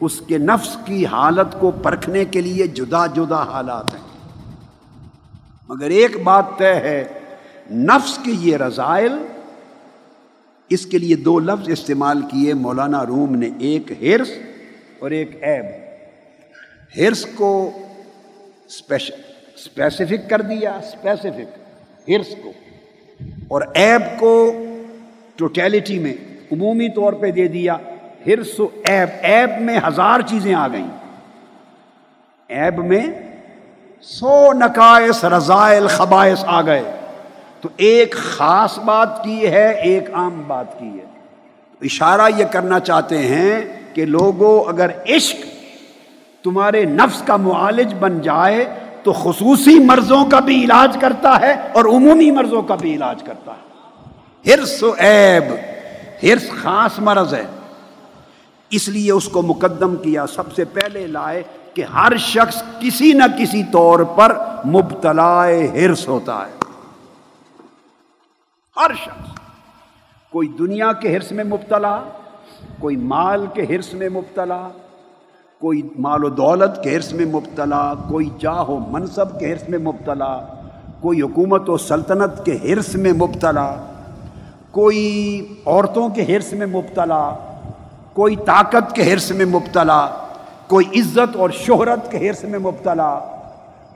[0.02, 4.30] اس کے نفس کی حالت کو پرکھنے کے لیے جدا جدا حالات ہیں۔
[5.70, 7.06] مگر ایک بات طے ہے،
[7.72, 9.12] نفس کے یہ رضائل،
[10.70, 14.30] اس کے لیے دو لفظ استعمال کیے۔ مولانا روم نے ایک ہرس
[15.00, 15.66] اور ایک ایب
[16.98, 17.72] ہرس کو
[18.66, 21.60] اسپیسیفک کر دیا اسپیسیفک
[22.10, 22.52] ہرس کو۔
[23.48, 24.54] اور ایب کو
[25.36, 26.14] ٹوٹیلٹی میں،
[26.52, 27.78] عمومی طور پہ دے دیا۔
[28.26, 30.88] ہرس و ایب ایب میں ہزار چیزیں آ گئیں۔
[32.48, 33.08] ایب میں
[34.02, 36.92] سو نقائص، رضائل خبائص آ گئے۔
[37.62, 41.06] تو ایک خاص بات کی ہے، ایک عام بات کی ہے۔
[41.82, 43.62] اشارہ یہ کرنا چاہتے ہیں
[43.94, 45.46] کہ لوگوں اگر عشق
[46.44, 48.66] تمہارے نفس کا معالج بن جائے،
[49.04, 53.52] تو خصوصی مرضوں کا بھی علاج کرتا ہے اور عمومی مرضوں کا بھی علاج کرتا
[53.52, 53.72] ہے۔
[54.46, 55.54] ہرس و عیب
[56.24, 57.44] ہرس خاص مرض ہے۔
[58.72, 63.24] اس لیے اس کو مقدم کیا۔ سب سے پہلے لائے کہ ہر شخص کسی نہ
[63.40, 66.60] کسی طور پر مبتلا ہرس ہوتا ہے۔
[68.78, 69.40] ہر شخص۔
[70.32, 72.04] کوئی دنیا کے ہرس میں مبتلا،
[72.80, 74.70] کوئی مال کے ہرس میں مبتلا،
[75.60, 79.80] کوئی مال و دولت کے حرص میں مبتلا، کوئی جاہ و منصب کے حرص میں
[79.80, 80.42] مبتلا،
[81.02, 83.76] کوئی حکومت و سلطنت کے حرص میں مبتلا،
[84.72, 87.36] کوئی عورتوں کے حرص میں مبتلا
[88.14, 90.10] کوئی طاقت کے حرص میں مبتلا،
[90.68, 93.20] کوئی عزت اور شہرت کے حرص میں مبتلا،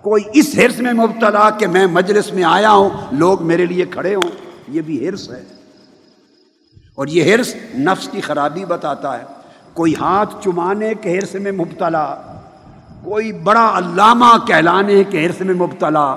[0.01, 4.15] کوئی اس حرص میں مبتلا کہ میں مجلس میں آیا ہوں، لوگ میرے لیے کھڑے
[4.15, 4.31] ہوں،
[4.67, 5.43] یہ بھی حرص ہے۔
[6.95, 9.23] اور یہ حرص نفس کی خرابی بتاتا ہے۔
[9.73, 12.15] کوئی ہاتھ چمانے کے حرص میں مبتلا،
[13.03, 16.15] کوئی بڑا علامہ کہلانے کے حرص میں مبتلا،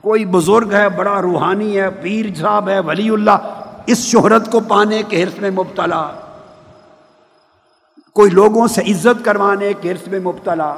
[0.00, 5.02] کوئی بزرگ ہے، بڑا روحانی ہے، پیر صاحب ہے، ولی اللہ، اس شہرت کو پانے
[5.08, 6.10] کے حرص میں مبتلا۔
[8.16, 10.72] کوئی لوگوں سے عزت کروانے کے حرص میں مبتلا،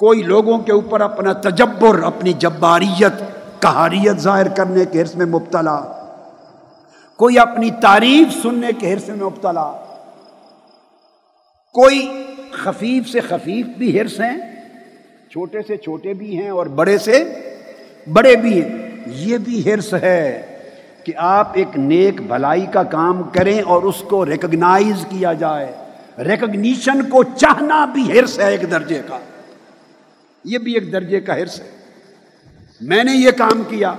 [0.00, 3.22] کوئی لوگوں کے اوپر اپنا تجبر، اپنی جباریت
[3.62, 5.78] کہاریت ظاہر کرنے کے حرص میں مبتلا،
[7.18, 9.70] کوئی اپنی تعریف سننے کے حرص میں مبتلا،
[11.74, 12.06] کوئی
[12.52, 14.36] خفیف سے خفیف بھی ہرس ہیں،
[15.30, 17.24] چھوٹے سے چھوٹے بھی ہیں اور بڑے سے
[18.06, 20.49] بڑے بھی ہیں، یہ بھی ہرس ہے۔
[21.04, 25.72] کہ آپ ایک نیک بھلائی کا کام کریں اور اس کو ریکگنائز کیا جائے۔
[26.18, 29.18] ریکگنیشن کو چاہنا بھی ہرس ہے ایک درجے کا۔
[30.44, 31.70] یہ بھی ایک درجے کا ہرس ہے۔
[32.80, 33.94] میں نے یہ کام کیا،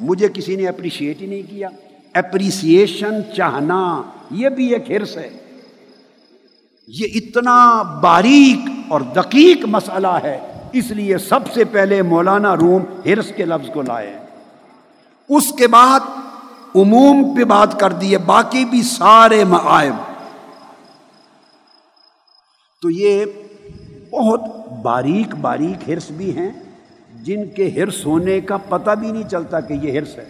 [0.00, 1.68] مجھے کسی نے اپریشیٹ ہی نہیں کیا۔
[2.14, 5.30] اپریسیشن چاہنا، یہ بھی ایک ہرس ہے۔
[6.88, 10.40] یہ اتنا باریک اور دقیق مسئلہ ہے،
[10.72, 14.16] اس لیے سب سے پہلے مولانا روم ہرس کے لفظ کو لائے۔
[15.28, 16.00] اس کے بعد
[16.76, 19.94] عموم پہ بات کر دیے باقی بھی سارے معائب
[22.82, 23.24] تو یہ
[24.10, 24.40] بہت
[24.82, 26.50] باریک باریک ہرس بھی ہیں،
[27.22, 30.24] جن کے ہرس ہونے کا پتہ بھی نہیں چلتا کہ یہ ہرس ہے۔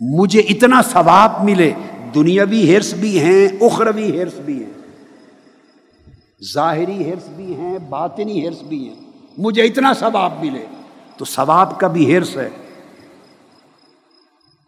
[0.00, 1.72] مجھے اتنا ثواب ملے،
[2.14, 4.80] دنیاوی ہرس بھی ہیں، اخروی ہرس بھی ہیں۔
[6.54, 8.96] ظاہری حرص بھی ہیں، باطنی حرص بھی ہیں۔
[9.38, 10.66] مجھے اتنا ثواب ملے،
[11.16, 12.48] تو ثواب کا بھی حرص ہے۔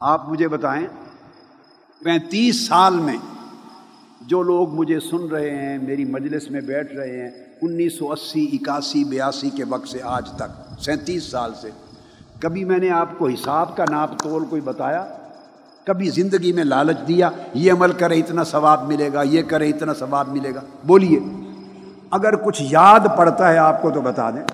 [0.04, 0.86] آپ مجھے بتائیں،
[2.04, 3.16] پینتیس سال میں
[4.20, 7.30] جو لوگ مجھے سن رہے ہیں، میری مجلس میں بیٹھ رہے ہیں،
[7.62, 11.70] انیس سو اسی، اکاسی، بیاسی کے وقت سے آج تک، سینتیس سال سے۔
[12.40, 15.06] کبھی میں نے آپ کو حساب کا ناپ تول کوئی بتایا؟
[15.84, 19.94] کبھی زندگی میں لالچ دیا؟ یہ عمل کرے اتنا ثواب ملے گا، یہ کرے اتنا
[19.94, 21.20] ثواب ملے گا۔ بولیے،
[22.10, 24.46] اگر کچھ یاد پڑتا ہے آپ کو تو بتا دیں۔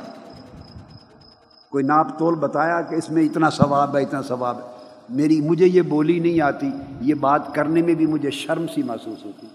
[1.71, 4.78] کوئی ناپ تول بتایا کہ اس میں اتنا ثواب ہے، اتنا ثواب ہے؟
[5.09, 9.25] میری مجھے یہ بولی نہیں آتی، یہ بات کرنے میں بھی مجھے شرم سی محسوس
[9.25, 9.47] ہوتی۔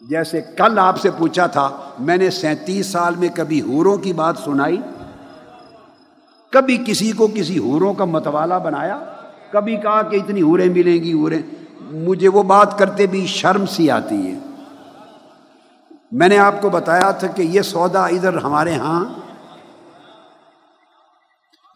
[0.00, 4.38] جیسے کل آپ سے پوچھا تھا، میں نے سینتیس سال میں کبھی ہوروں کی بات
[4.44, 4.80] سنائی؟
[6.50, 8.98] کبھی کسی کو کسی ہوروں کا متوالا بنایا؟
[9.50, 11.42] کبھی کہا کہ اتنی ہوریں ملیں گی، ہوریں۔
[11.80, 14.38] مجھے وہ بات کرتے بھی شرم سی آتی ہے۔
[16.12, 19.04] میں نے آپ کو بتایا تھا کہ یہ سودا ادھر ہمارے ہاں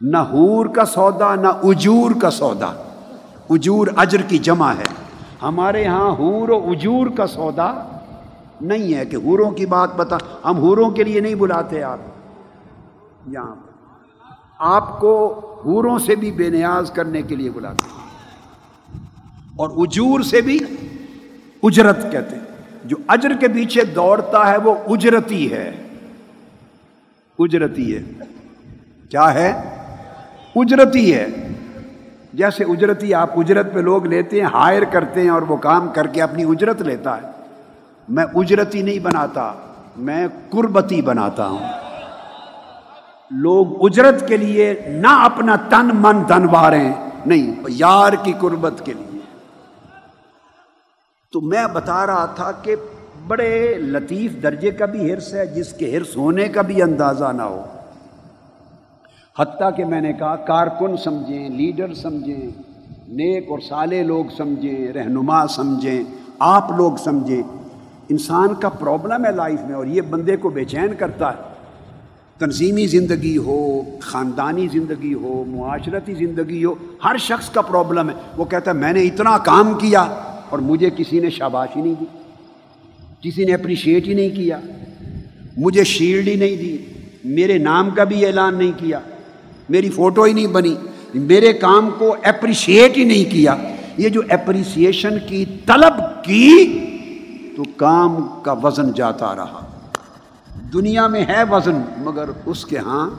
[0.03, 2.67] نہ حور کا سودا، نہ اجور کا سودا۔
[3.51, 4.85] اجور اجر کی جمع ہے۔
[5.43, 7.99] ہمارے ہاں حور و اجور کا سودا
[8.61, 11.99] نہیں ہے کہ حوروں کی بات بتا، ہم حوروں کے لیے نہیں بلاتے آپ۔
[13.27, 13.55] یہاں
[14.59, 18.01] آپ کو حوروں سے بھی بے نیاز کرنے کے لیے بلاتے
[19.57, 20.59] اور اجور سے بھی
[21.63, 22.43] اجرت کہتے ہیں۔
[22.85, 25.89] جو اجر کے پیچھے دوڑتا ہے وہ اجرتی ہے۔
[27.39, 28.03] اجرتی ہے۔
[29.11, 29.82] کیا ہے؟
[30.57, 31.27] اجرتی ہے۔
[32.33, 36.07] جیسے اجرتی آپ اجرت پہ لوگ لیتے ہیں، ہائر کرتے ہیں اور وہ کام کر
[36.07, 37.31] کے اپنی اجرت لیتا ہے۔
[38.09, 39.53] میں اجرتی نہیں بناتا،
[39.97, 41.59] میں قربتی بناتا ہوں۔
[43.31, 46.93] لوگ اجرت کے لیے نہ اپنا تن من دنواریں
[47.27, 49.21] نہیں، یار کی قربت کے لیے۔
[51.33, 52.77] تو میں بتا رہا تھا کہ
[53.27, 57.43] بڑے لطیف درجے کا بھی حرص ہے، جس کے حرص ہونے کا بھی اندازہ نہ
[57.43, 57.65] ہو۔
[59.39, 62.51] حتیٰ کہ میں نے کہا کارکن سمجھیں، لیڈر سمجھیں،
[63.09, 66.03] نیک اور سالے لوگ سمجھیں، رہنما سمجھیں،
[66.39, 67.43] آپ لوگ سمجھیں۔
[68.09, 71.41] انسان کا پرابلم ہے لائف میں اور یہ بندے کو بے چین کرتا ہے۔
[72.39, 78.45] تنظیمی زندگی ہو، خاندانی زندگی ہو، معاشرتی زندگی ہو، ہر شخص کا پرابلم ہے۔ وہ
[78.45, 80.03] کہتا ہے، میں نے اتنا کام کیا
[80.51, 82.05] اور مجھے کسی نے شاباشی نہیں دی،
[83.21, 84.59] کسی نے اپریشیٹ ہی نہیں کیا،
[85.57, 86.77] مجھے شیلڈ ہی نہیں دی،
[87.25, 89.01] میرے نام کا بھی اعلان نہیں کیا۔
[89.73, 90.75] میری فوٹو ہی نہیں بنی۔
[91.15, 93.57] میرے کام کو اپریشیٹ ہی نہیں کیا۔
[93.97, 96.79] یہ جو اپریسیشن کی طلب کی
[97.57, 99.81] تو کام کا وزن جاتا رہا۔
[100.73, 103.11] دنیا میں ہے وزن، مگر اس کے ہاں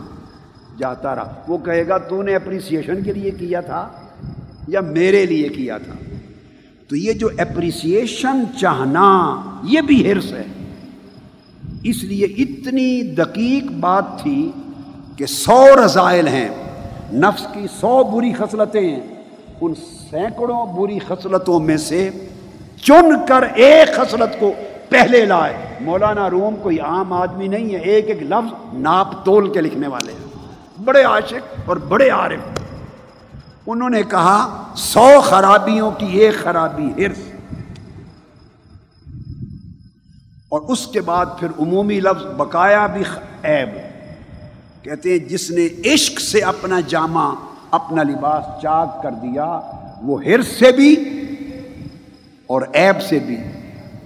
[0.78, 3.90] جاتا رہا۔ وہ کہے گا، تو نے اپریسیشن کے لیے کیا تھا
[4.68, 5.94] یا میرے لیے کیا تھا؟
[6.88, 10.44] تو یہ جو اپریسیشن چاہنا، یہ بھی ہرس ہے۔
[11.84, 14.52] اس لیے اتنی دقیق بات تھی
[15.18, 16.50] کہ سو رضائل ہیں،
[17.14, 19.00] نفس کی سو بری خصلتیں ہیں،
[19.62, 19.74] ان
[20.10, 22.10] سینکڑوں بری خصلتوں میں سے
[22.84, 24.54] چن کر ایک خصلت کو
[24.90, 29.62] پہلے لائے۔ مولانا روم کوئی عام آدمی نہیں ہے، ایک ایک لفظ ناپ تول کے
[29.62, 30.46] لکھنے والے ہیں۔
[30.84, 32.60] بڑے عاشق اور بڑے عارف۔
[33.68, 37.20] انہوں نے کہا، سو خرابیوں کی ایک خرابی ہرس۔
[40.50, 43.04] اور اس کے بعد پھر عمومی لفظ بقایا بھی
[43.44, 43.93] عیب۔
[44.84, 47.34] کہتے ہیں، جس نے عشق سے اپنا جامع،
[47.72, 49.60] اپنا لباس چاک کر دیا،
[50.04, 50.96] وہ ہرس سے بھی
[52.48, 53.38] اور عیب سے بھی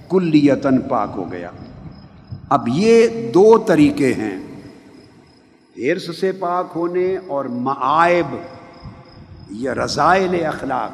[0.08, 1.50] کلیتن پاک ہو گیا۔
[2.48, 4.38] اب یہ دو طریقے ہیں۔
[5.76, 8.36] ہرس سے پاک ہونے اور معائب
[9.50, 10.90] یا رضائل اخلاق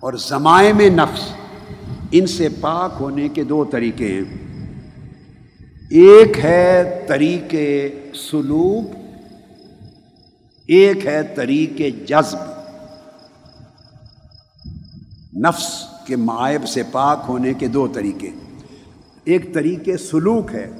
[0.00, 1.20] اور زمائم نفس،
[2.10, 4.39] ان سے پاک ہونے کے دو طریقے ہیں۔
[5.90, 8.90] ایک ہے طریقے سلوک،
[10.68, 12.38] ایک ہے طریقے جذب۔
[15.40, 18.30] نفس کے معائب سے پاک ہونے کے دو طریقے۔
[19.24, 20.70] ایک طریقے سلوک ہے،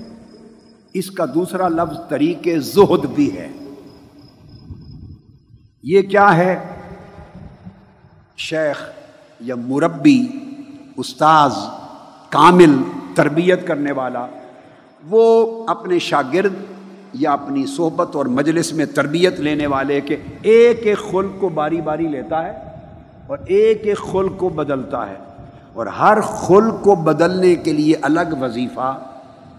[0.92, 3.48] اس کا دوسرا لفظ طریقے زہد بھی ہے۔
[5.82, 6.58] یہ کیا ہے؟
[8.36, 8.90] شیخ
[9.40, 10.26] یا مربی،
[10.96, 11.52] استاذ،
[12.30, 12.76] کامل
[13.14, 14.26] تربیت کرنے والا۔
[15.08, 16.52] وہ اپنے شاگرد
[17.12, 21.80] یا اپنی صحبت اور مجلس میں تربیت لینے والے کے ایک ایک خلق کو باری
[21.80, 22.52] باری لیتا ہے
[23.26, 25.14] اور ایک ایک خلق کو بدلتا ہے
[25.72, 28.98] اور ہر خلق کو بدلنے کے لیے الگ وظیفہ،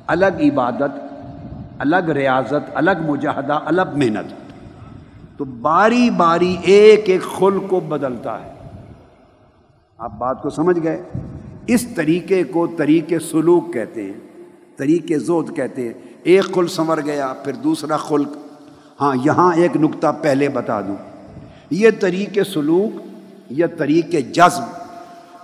[0.08, 1.14] الگ عبادت،
[1.80, 4.52] الگ ریاضت، الگ مجاہدہ، الگ محنت۔
[5.38, 8.54] تو باری باری ایک ایک خل کو بدلتا ہے۔
[9.98, 11.04] آپ بات کو سمجھ گئے؟
[11.68, 14.31] اس طریقے کو طریقے سلوک کہتے ہیں۔
[14.82, 18.28] طریقے زود کہتے ہیں، ایک خل سنور گیا، پھر دوسرا خلق
[19.02, 20.96] ہاں یہاں ایک نقطہ پہلے بتا دوں۔
[21.70, 23.00] یہ طریقے سلوک
[23.50, 24.64] یا طریقے جذب،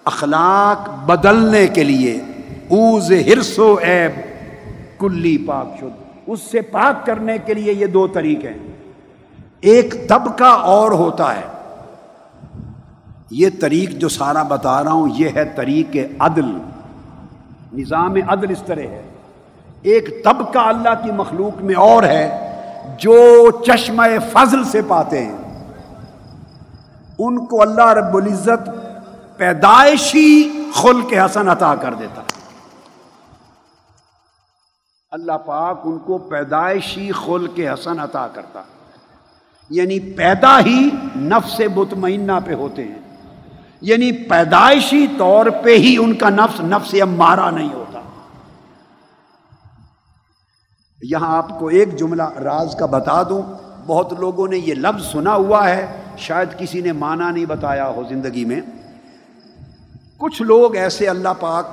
[0.03, 2.21] اخلاق بدلنے کے لیے۔
[2.69, 4.19] اوز ہرس و عیب،
[4.99, 8.77] کلی پاک شد۔ اس سے پاک کرنے کے لیے یہ دو طریقے ہیں۔
[9.61, 11.75] ایک طبقہ اور ہوتا ہے۔
[13.31, 16.57] یہ طریق جو سارا بتا رہا ہوں، یہ ہے طریق عدل۔
[17.73, 19.01] نظام عدل اس طرح ہے۔
[19.87, 22.53] ایک طبقہ اللہ کی مخلوق میں اور ہے
[22.99, 25.37] جو چشمہ فضل سے پاتے ہیں۔
[27.19, 28.69] ان کو اللہ رب العزت
[29.37, 32.41] پیدائشی خل کے حسن عطا کر دیتا۔ ہے
[35.11, 38.61] اللہ پاک ان کو پیدائشی خل کے حسن عطا کرتا۔
[39.69, 43.17] یعنی پیدا ہی نفس مطمئنہ پہ ہوتے ہیں۔
[43.81, 47.86] یعنی پیدائشی طور پہ ہی ان کا نفس نفس امارہ نہیں ہوتا۔
[51.01, 53.41] یہاں آپ کو ایک جملہ راز کا بتا دوں۔
[53.85, 58.03] بہت لوگوں نے یہ لفظ سنا ہوا ہے، شاید کسی نے مانا نہیں بتایا ہو
[58.09, 58.61] زندگی میں۔
[60.17, 61.65] کچھ لوگ ایسے اللہ پاک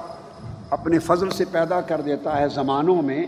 [0.70, 3.26] اپنے فضل سے پیدا کر دیتا ہے زمانوں میں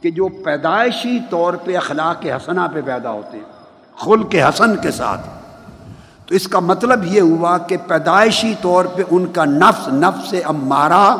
[0.00, 3.44] کہ جو پیدائشی طور پہ اخلاق حسنہ پہ پیدا ہوتے ہیں
[3.98, 5.20] خل کے حسن کے ساتھ۔
[6.26, 11.16] تو اس کا مطلب یہ ہوا کہ پیدائشی طور پہ ان کا نفس نفس امارہ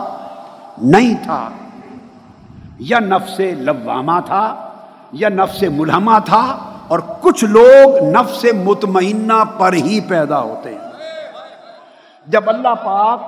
[0.83, 1.49] نہیں تھا۔
[2.79, 4.69] یا نفس لوامہ تھا،
[5.13, 10.81] یا نفس ملحمہ تھا، اور کچھ لوگ نفس مطمئنہ پر ہی پیدا ہوتے ہیں۔
[12.27, 13.21] جب اللہ پاک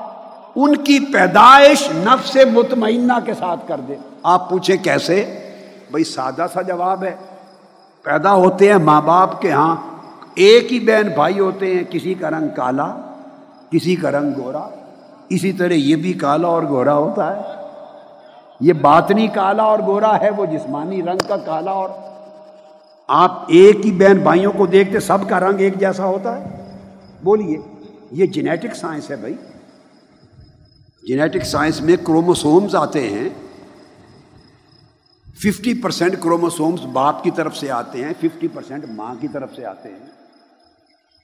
[0.56, 5.38] ان کی پیدائش نفس مطمئنہ کے ساتھ کر دے۔ آپ پوچھیں کیسے؟
[5.90, 7.16] بھائی سادہ سا جواب ہے۔
[8.02, 9.76] پیدا ہوتے ہیں ماں باپ کے ہاں
[10.34, 12.94] ایک ہی بہن بھائی ہوتے ہیں، کسی کا رنگ کالا،
[13.70, 14.68] کسی کا رنگ گورا،
[15.28, 17.57] اسی طرح یہ بھی کالا اور گورا ہوتا ہے۔
[18.60, 21.88] یہ باطنی کالا اور گورا ہے، وہ جسمانی رنگ کا کالا اور
[23.08, 26.78] آپ ایک ہی بہن بھائیوں کو دیکھتے سب کا رنگ ایک جیسا ہوتا ہے۔
[27.22, 27.58] بولیے،
[28.10, 29.34] یہ جینیٹک سائنس ہے بھائی۔
[31.02, 33.28] جینیٹک سائنس میں کروموسومز آتے ہیں۔
[35.34, 39.66] ففٹی پرسینٹ کروموسومس باپ کی طرف سے آتے ہیں، ففٹی پرسینٹ ماں کی طرف سے
[39.66, 40.27] آتے ہیں۔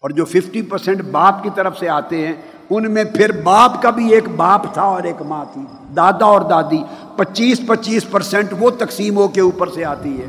[0.05, 2.33] اور جو ففٹی پرسینٹ باپ کی طرف سے آتے ہیں،
[2.71, 5.63] ان میں پھر باپ کا بھی ایک باپ تھا اور ایک ماں تھی۔
[5.97, 6.83] دادا اور دادی،
[7.17, 10.27] پچیس پچیس پرسنٹ وہ تقسیموں کے اوپر سے آتی ہے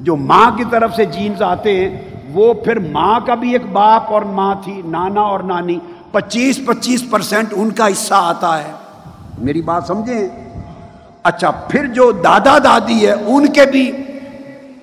[0.00, 2.02] جو ماں کی طرف سے جینز آتے ہیں،
[2.32, 5.78] وہ پھر ماں کا بھی ایک باپ اور ماں تھی، نانا اور نانی۔
[6.10, 8.72] پچیس پچیس پرسنٹ ان کا حصہ آتا ہے۔
[9.38, 10.28] میری بات سمجھیں؟
[11.22, 13.92] اچھا پھر جو دادا دادی ہے، ان کے بھی،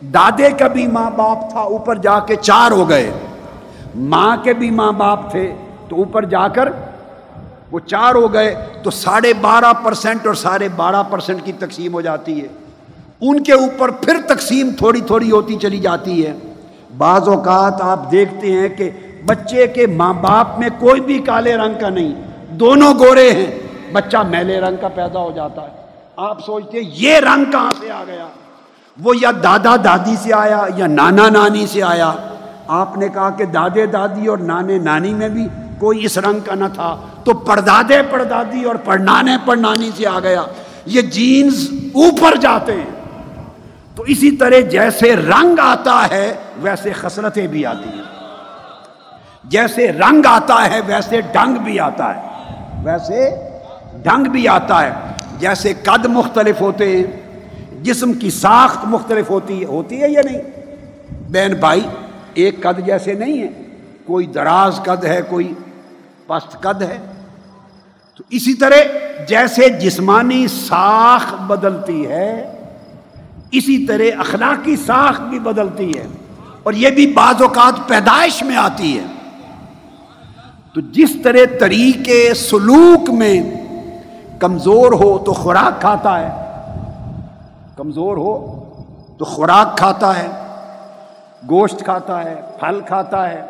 [0.02, 3.12] دادے کا بھی ماں باپ تھا، اوپر جا کے چار ہو گئے۔
[3.96, 5.56] ماں کے بھی ماں باپ تھے
[5.90, 6.70] تو اوپر جا کر
[7.72, 12.02] وہ چار ہو گئے تو ساڑھے بارہ پرسنٹ اور ساڑھے بارہ پرسنٹ کی تقسیم ہو
[12.02, 12.48] جاتی ہے۔
[13.22, 16.34] ان کے اوپر پھر تقسیم تھوڑی تھوڑی ہوتی چلی جاتی ہے۔
[16.98, 18.90] بعض اوقات آپ دیکھتے ہیں کہ
[19.26, 23.60] بچے کے ماں باپ میں کوئی بھی کالے رنگ کا نہیں، دونوں گورے ہیں،
[23.94, 25.68] بچہ میلے رنگ کا پیدا ہو جاتا ہے۔
[26.16, 28.28] آپ سوچتے ہیں یہ رنگ کہاں سے آ گیا؟
[29.04, 32.14] وہ یا دادا دادی سے آیا یا نانا نانی سے آیا۔
[32.68, 35.48] آپ نے کہا کہ دادے دادی اور نانے نانی میں بھی
[35.80, 40.44] کوئی اس رنگ کا نہ تھا تو پردادے پردادی اور پڑنانے پڑنانی سے آ گیا۔
[40.86, 43.04] یہ جینز اوپر جاتے ہیں۔
[43.96, 48.04] تو اسی طرح جیسے رنگ آتا ہے ویسے خسرتیں بھی آتی ہیں۔
[49.44, 52.22] جیسے رنگ آتا ہے ویسے ڈنگ بھی آتا ہے۔
[52.84, 53.30] ویسے
[54.04, 54.94] ڈنگ بھی آتا ہے۔
[55.40, 57.04] جیسے قد مختلف ہوتے ہیں،
[57.84, 60.42] جسم کی ساخت مختلف ہوتی ہے ہوتی ہے یا نہیں؟
[61.30, 61.82] بہن بھائی
[62.34, 63.50] ایک قد جیسے نہیں ہے،
[64.06, 65.54] کوئی دراز قد ہے، کوئی
[66.28, 66.98] پست قد ہے۔
[68.18, 68.76] تو اسی طرح
[69.28, 72.56] جیسے جسمانی ساخ بدلتی ہے،
[73.52, 76.08] اسی طرح اخلاقی ساخت بھی بدلتی ہے۔
[76.64, 79.04] اور یہ بھی بعض اوقات پیدائش میں آتی ہے۔
[80.74, 83.44] تو جس طرح طریقے سلوک میں
[84.40, 86.44] کمزور ہو تو خوراک کھاتا ہے۔
[87.76, 88.64] کمزور ہو
[89.18, 90.28] تو خوراک کھاتا ہے۔
[91.50, 93.42] گوشت کھاتا ہے، پھل کھاتا ہے۔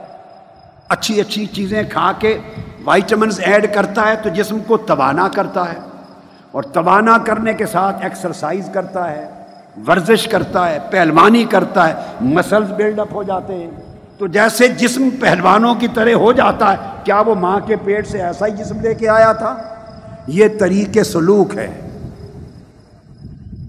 [0.90, 2.38] اچھی اچھی چیزیں کھا کے
[2.86, 5.80] وائٹمنز ایڈ کرتا ہے تو جسم کو توانا کرتا ہے۔
[6.52, 9.30] اور توانا کرنے کے ساتھ ایکسرسائز کرتا ہے،
[9.88, 13.72] ورزش کرتا ہے، پہلوانی کرتا ہے مسلز بلڈ اپ ہو جاتے ہیں۔
[14.18, 18.22] تو جیسے جسم پہلوانوں کی طرح ہو جاتا ہے، کیا وہ ماں کے پیٹ سے
[18.22, 19.58] ایسا ہی جسم لے کے آیا تھا؟
[20.28, 21.80] یہ طریقے سلوک ہے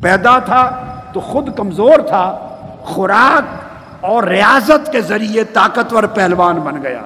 [0.02, 2.48] پیدا تھا تو خود کمزور تھا،
[2.82, 3.63] خوراک
[4.04, 7.00] اور ریاضت کے ذریعے طاقتور پہلوان بن گیا۔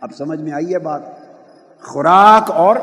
[0.00, 1.00] اب سمجھ میں آئیے بات؟
[1.82, 2.76] خوراک اور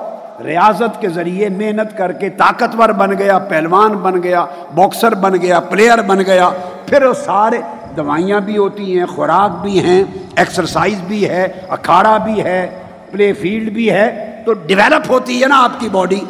[0.44, 4.46] ریاضت کے ذریعے محنت کر کے طاقتور بن گیا، پہلوان بن گیا،
[4.76, 6.50] باکسر بن گیا، پلیئر بن گیا۔
[6.86, 7.62] پھر وہ سارے
[7.98, 10.04] دوائیاں بھی ہوتی ہیں، خوراک بھی ہیں
[10.36, 14.08] ایکسرسائز بھی ہے، اکھاڑا بھی ہے پلے فیلڈ بھی ہے۔
[14.46, 16.22] تو ڈیولپ ہوتی ہے نا آپ کی باڈی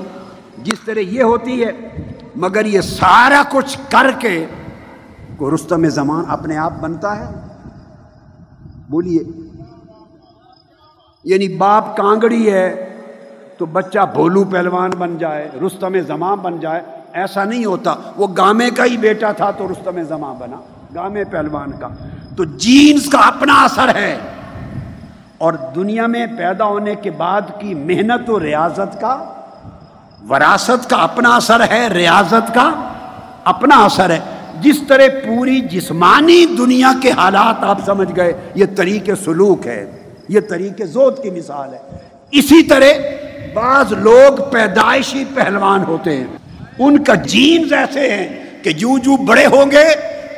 [0.58, 1.72] جس طرح یہ ہوتی ہے،
[2.36, 4.46] مگر یہ سارا کچھ کر کے
[5.38, 7.36] کو رستم زمان اپنے آپ بنتا ہے۔
[8.90, 9.20] بولیے۔
[11.24, 12.94] یعنی باپ کانگڑی ہے
[13.58, 16.82] تو بچہ بھولو پہلوان بن جائے رستم زماں بن جائے۔
[17.14, 20.58] ایسا نہیں ہوتا۔ وہ گامے کا ہی بیٹا تھا تو رستم زماں بنا۔
[20.96, 21.88] گامے پہلوان کا۔
[22.36, 24.18] تو جینز کا اپنا اثر ہے۔
[25.38, 29.24] اور دنیا میں پیدا ہونے کے بعد کی محنت و ریاضت کا،
[30.30, 32.92] وراثت کا اپنا اثر ہے۔ ریاضت کا
[33.44, 34.20] اپنا اثر ہے۔
[34.62, 39.92] جس طرح پوری جسمانی دنیا کے حالات آپ سمجھ گئے، یہ طریقے سلوک ہے،
[40.30, 41.80] یہ طریقے زود کی مثال ہے۔
[42.32, 42.92] اسی طرح
[43.54, 46.26] بعض لوگ پیدائشی پہلوان ہوتے ہیں۔
[46.80, 49.88] ان کا جینز ایسے ہیں کہ جو جو بڑے ہوں گے،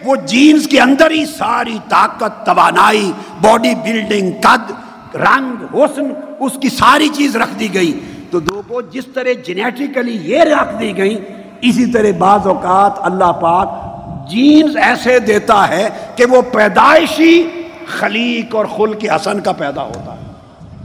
[0.03, 3.11] وہ جینز کے اندر ہی ساری طاقت، توانائی،
[3.41, 4.71] باڈی بلڈنگ، قد،
[5.15, 7.99] رنگ، حسن، اس کی ساری چیز رکھ دی گئی۔
[8.31, 11.17] تو دو جس طرح جینیٹیکلی یہ رکھ دی گئی،
[11.61, 13.88] اسی طرح بعض اوقات اللہ پاک
[14.29, 17.49] جینز ایسے دیتا ہے کہ وہ پیدائشی
[17.87, 20.31] خلیق اور خل کے حسن کا پیدا ہوتا ہے۔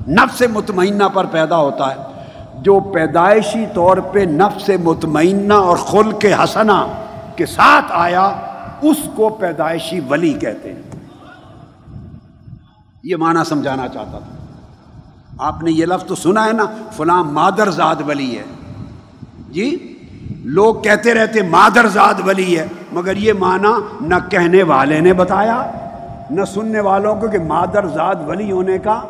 [0.09, 2.15] نفس مطمئنہ پر پیدا ہوتا ہے۔
[2.55, 6.87] جو پیدائشی طور پہ نفس مطمئنہ اور خل کے حسنا
[7.37, 8.27] کے ساتھ آیا،
[8.83, 10.83] اس کو پیدائشی ولی کہتے ہیں۔
[13.03, 14.37] یہ معنی سمجھانا چاہتا تھا۔
[15.39, 18.45] آپ نے یہ لفظ تو سنا ہے نا، فلاں مادر زاد ولی ہے۔
[19.49, 19.94] جی؟
[20.45, 23.69] لوگ کہتے رہتے مادر زاد ولی ہے، مگر یہ معنی
[24.01, 25.71] نہ کہنے والے نے بتایا،
[26.31, 29.01] نہ سننے والوں کو کہ مادر زاد ولی ہونے کا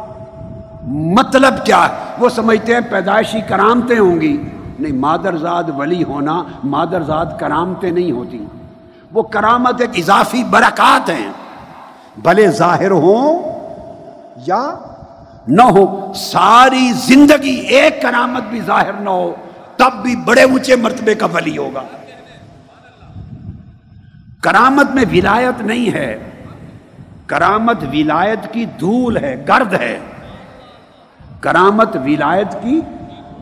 [0.83, 4.43] مطلب کیا ہے۔ وہ سمجھتے ہیں پیدائشی کرامتیں ہوں گی۔
[4.79, 8.45] نہیں، مادر زاد ولی ہونا مادر زاد کرامتیں نہیں ہوتی۔
[9.13, 11.33] وہ کرامت ایک اضافی برکات ہیں۔
[12.23, 13.43] بھلے ظاہر ہوں
[14.47, 14.75] یا
[15.49, 19.33] نہ ہو ساری زندگی ایک کرامت بھی ظاہر نہ ہو۔
[19.85, 21.83] تب بھی بڑے اونچے مرتبے کا ولی ہوگا۔
[24.43, 26.31] کرامت میں ولایت نہیں ہے۔
[27.27, 29.99] کرامت ولایت کی دھول ہے، گرد ہے۔
[31.41, 32.81] کرامت ولایت کی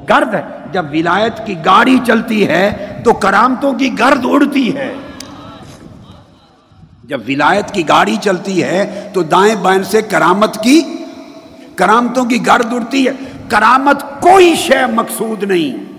[0.09, 4.95] گرد ہے۔ جب ولایت کی گاڑی چلتی ہے تو کرامتوں کی گرد اڑتی ہے۔
[7.05, 10.83] جب ولایت کی گاڑی چلتی ہے تو دائیں بائیں سے کرامت کی
[11.75, 13.13] کرامتوں کی گرد اڑتی ہے۔
[13.49, 15.92] کرامت کوئی شے مقصود نہیں۔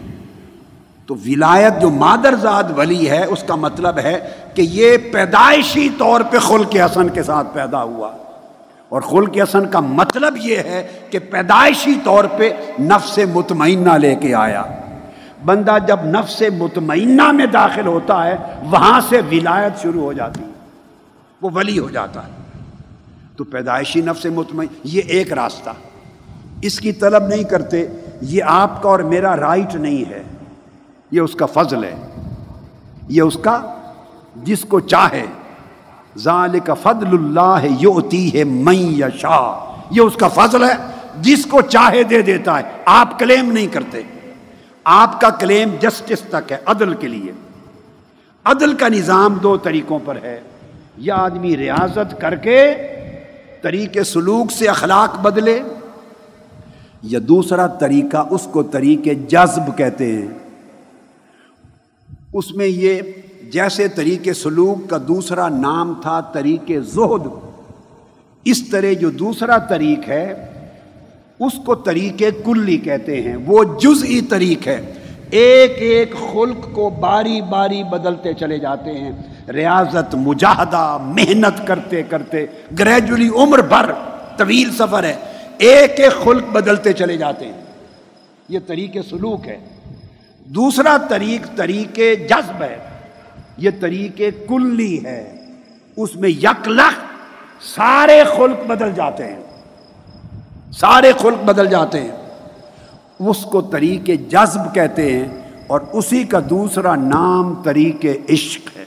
[1.06, 4.20] تو ولایت جو مادر زاد ولی ہے، اس کا مطلب ہے
[4.54, 8.12] کہ یہ پیدائشی طور پہ خل کے حسن کے ساتھ پیدا ہوا۔
[8.90, 12.50] اور خل کے حسن کا مطلب یہ ہے کہ پیدائشی طور پہ
[12.80, 14.64] نفس مطمئنہ لے کے آیا۔
[15.46, 20.50] بندہ جب نفس مطمئنہ میں داخل ہوتا ہے، وہاں سے ولایت شروع ہو جاتی۔ ہے
[21.42, 22.32] وہ ولی ہو جاتا ہے۔
[23.38, 25.70] تو پیدائشی نفس مطمئن، یہ ایک راستہ۔
[26.62, 27.88] اس کی طلب نہیں کرتے،
[28.22, 30.24] یہ آپ کا اور میرا رائٹ نہیں ہے۔
[31.14, 31.96] یہ اس کا فضل ہے۔
[33.10, 33.74] یہ اس کا
[34.36, 35.26] جس کو چاہے۔
[36.18, 39.60] ذالک فضل اللہ یوتی ہے میں یا شاہ
[39.92, 40.74] یہ اس کا فضل ہے،
[41.22, 44.02] جس کو چاہے دے دیتا ہے۔ آپ کلیم نہیں کرتے۔
[44.84, 47.32] آپ کا کلیم جسٹس تک ہے، عدل کے لیے۔
[48.44, 50.42] عدل کا نظام دو طریقوں پر ہے۔
[50.98, 52.74] یا آدمی ریاضت کر کے
[53.62, 55.60] طریقے سلوک سے اخلاق بدلے،
[57.04, 60.43] یا دوسرا طریقہ اس کو طریقے جذب کہتے ہیں۔
[62.34, 63.02] اس میں یہ
[63.44, 67.28] جیسے طریقے سلوک کا دوسرا نام تھا طریق زہد۔
[68.46, 70.54] اس طرح جو دوسرا طریق ہے،
[71.40, 74.94] اس کو طریق کلی کہتے ہیں۔ وہ جزئی طریق ہے۔
[75.30, 79.12] ایک ایک خلق کو باری باری بدلتے چلے جاتے ہیں۔
[79.50, 82.46] ریاضت، مجاہدہ، محنت کرتے کرتے،
[82.80, 83.92] گریجولی عمر بھر
[84.38, 85.16] طویل سفر ہے۔
[85.58, 87.62] ایک ایک خلق بدلتے چلے جاتے ہیں۔
[88.50, 89.73] یہ طریق سلوک ہے۔
[90.56, 91.96] دوسرا طریق طریق
[92.30, 92.80] جذب ہے۔
[93.58, 95.46] یہ طریق کلی ہے۔
[95.98, 96.94] اس میں یک لخ
[97.64, 99.44] سارے خلق بدل جاتے ہیں۔
[100.72, 102.12] سارے خلق بدل جاتے ہیں۔
[103.20, 108.86] اس کو طریق جذب کہتے ہیں اور اسی کا دوسرا نام طریق عشق ہے۔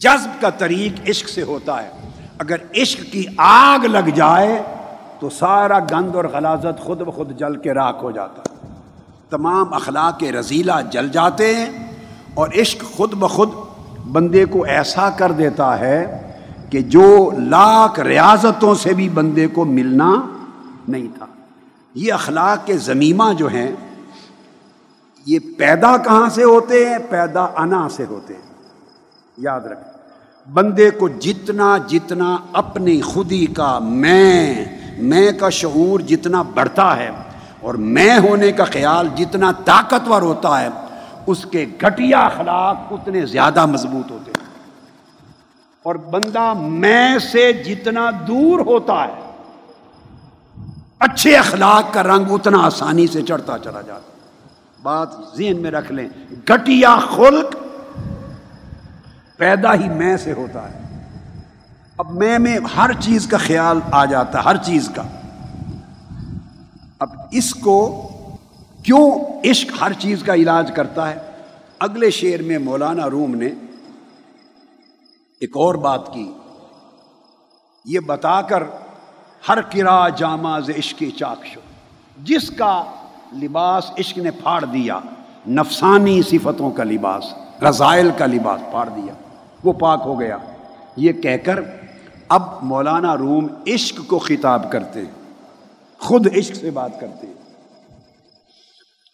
[0.00, 1.90] جذب کا طریق عشق سے ہوتا ہے۔
[2.38, 4.62] اگر عشق کی آگ لگ جائے
[5.20, 8.68] تو سارا گند اور غلازت خود بخود جل کے راک ہو جاتا ہے۔
[9.30, 11.92] تمام اخلاق رضیلہ جل جاتے ہیں
[12.34, 13.50] اور عشق خود بخود
[14.12, 16.32] بندے کو ایسا کر دیتا ہے
[16.70, 20.14] کہ جو لاکھ ریاضتوں سے بھی بندے کو ملنا
[20.88, 21.26] نہیں تھا۔
[21.94, 23.72] یہ اخلاق کے زمیمہ جو ہیں،
[25.26, 28.40] یہ پیدا کہاں سے ہوتے ہیں؟ پیدا انا سے ہوتے ہیں۔
[29.38, 29.88] یاد رکھ
[30.52, 34.64] بندے کو جتنا جتنا اپنی خودی کا میں
[35.00, 37.10] میں کا شعور جتنا بڑھتا ہے
[37.60, 40.68] اور میں ہونے کا خیال جتنا طاقتور ہوتا ہے،
[41.26, 44.46] اس کے گھٹیا اخلاق اتنے زیادہ مضبوط ہوتے ہیں۔
[45.82, 49.32] اور بندہ میں سے جتنا دور ہوتا ہے،
[50.98, 54.12] اچھے اخلاق کا رنگ اتنا آسانی سے چڑھتا چلا جاتا
[54.82, 56.08] بات ذہن میں رکھ لیں
[56.50, 57.56] گٹیا خلق
[59.36, 60.87] پیدا ہی میں سے ہوتا ہے۔
[61.98, 65.02] اب میں میں ہر چیز کا خیال آ جاتا ہر چیز کا۔
[66.98, 68.08] اب اس کو
[68.82, 69.10] کیوں
[69.44, 71.16] عشق ہر چیز کا علاج کرتا ہے؟
[71.78, 73.46] اگلے شعر میں مولانا روم نے
[75.40, 76.32] ایک اور بات کی۔
[77.84, 78.62] یہ بتا کر
[79.48, 81.60] ہر کرا جامع عشق چاک شو۔
[82.18, 82.84] جس کا
[83.42, 84.98] لباس عشق نے پھاڑ دیا،
[85.48, 87.24] نفسانی صفتوں کا لباس،
[87.62, 89.12] رضائل کا لباس پھاڑ دیا،
[89.64, 90.36] وہ پاک ہو گیا۔
[90.96, 91.60] یہ کہہ کر
[92.28, 95.00] اب مولانا روم عشق کو خطاب کرتے
[95.98, 97.26] خود عشق سے بات کرتے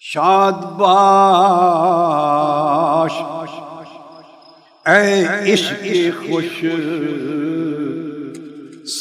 [0.01, 3.13] شاد باش،
[4.89, 5.87] اے عشق
[6.19, 6.65] خوش،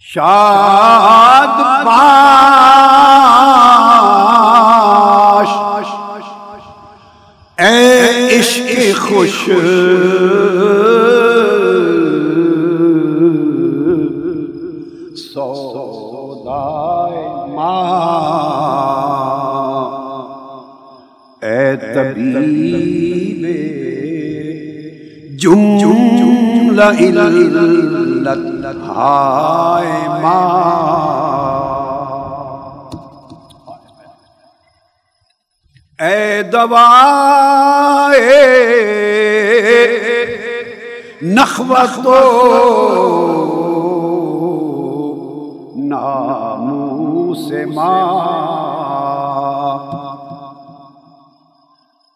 [0.00, 2.69] شاد باش۔
[8.78, 9.48] عشق خوش
[15.16, 17.80] سودائے ماں۔
[21.42, 23.46] اے طبیب
[25.38, 31.79] جم جم علت ہائے ماں۔
[36.00, 38.28] اے دوائے
[41.22, 42.06] نخوت
[45.90, 47.98] نامو سے ماں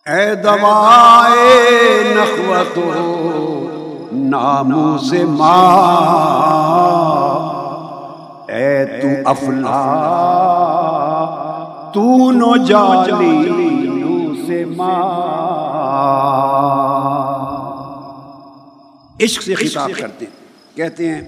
[0.06, 2.78] اے دوائے نخوت
[4.30, 5.60] نامو سے ماں
[8.48, 9.82] اے تو افلا
[11.94, 13.63] تو نو جالی
[14.46, 14.94] سے ماں۔
[19.22, 21.22] عشق سے خطاب کرتے ہیں۔ کہتے ہیں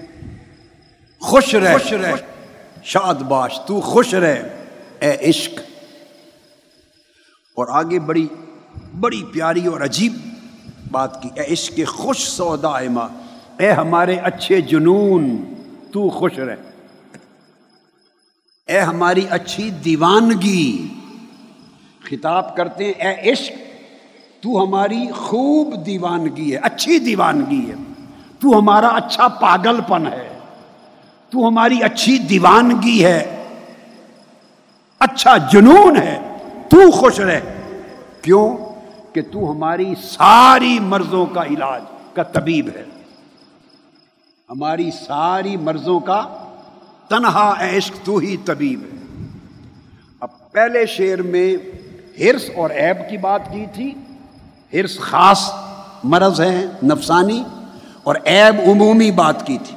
[1.21, 1.77] خوش رہ
[2.83, 4.35] شاد باش تو خوش رہ
[4.99, 5.59] اے عشق۔
[7.55, 8.27] اور آگے بڑی
[8.99, 10.13] بڑی پیاری اور عجیب
[10.91, 13.09] بات کی اے عشق خوش سودا ماں۔
[13.57, 15.43] اے ہمارے اچھے جنون
[15.93, 16.55] تو خوش رہ
[18.67, 20.87] اے ہماری اچھی دیوانگی۔
[22.09, 23.51] خطاب کرتے ہیں، اے عشق،
[24.43, 27.75] تو ہماری خوب دیوانگی ہے، اچھی دیوانگی ہے۔
[28.39, 30.39] تو ہمارا اچھا پاگل پن ہے۔
[31.29, 33.43] تو ہماری اچھی دیوانگی ہے۔
[34.99, 36.37] اچھا جنون ہے۔
[36.69, 37.39] تو خوش رہ۔
[38.21, 38.57] کیوں؟
[39.13, 41.81] کہ تو ہماری ساری مرضوں کا علاج،
[42.13, 42.83] کا طبیب ہے۔
[44.49, 46.23] ہماری ساری مرضوں کا
[47.07, 49.25] تنہا عشق، تو ہی طبیب ہے۔
[50.19, 51.55] اب پہلے شعر میں
[52.19, 53.93] ہرس اور عیب کی بات کی تھی۔
[54.73, 55.51] ہرس خاص
[56.03, 57.43] مرض ہے، نفسانی،
[58.03, 59.75] اور عیب عمومی بات کی تھی۔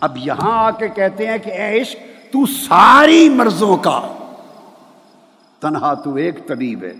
[0.00, 1.96] اب یہاں آ کے کہتے ہیں کہ اے عشق،
[2.32, 4.00] تو ساری مرضوں کا
[5.60, 6.92] تنہا تو ایک طبیب ہے۔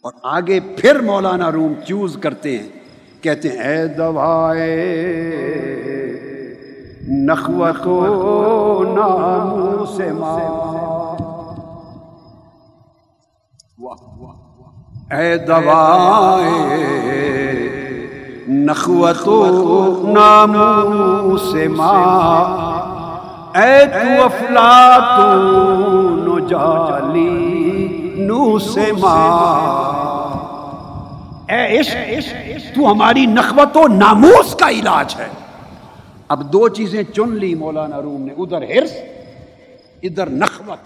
[0.00, 2.68] اور آگے پھر مولانا روم چوز کرتے ہیں،
[3.20, 4.70] کہتے ہیں، اے دوائے،
[7.08, 7.86] نخوت
[8.98, 10.10] نام سے
[15.10, 16.48] اے دوائے
[18.48, 29.64] نخوت نام سے ماں اے تو افلاطون جالی نو سے ماں
[31.52, 35.28] اے عشق، تو ہماری نخوت و ناموس کا علاج ہے۔
[36.28, 38.92] اب دو چیزیں چن لی مولانا روم نے، ادھر ہرس،
[40.02, 40.78] ادھر نخوت۔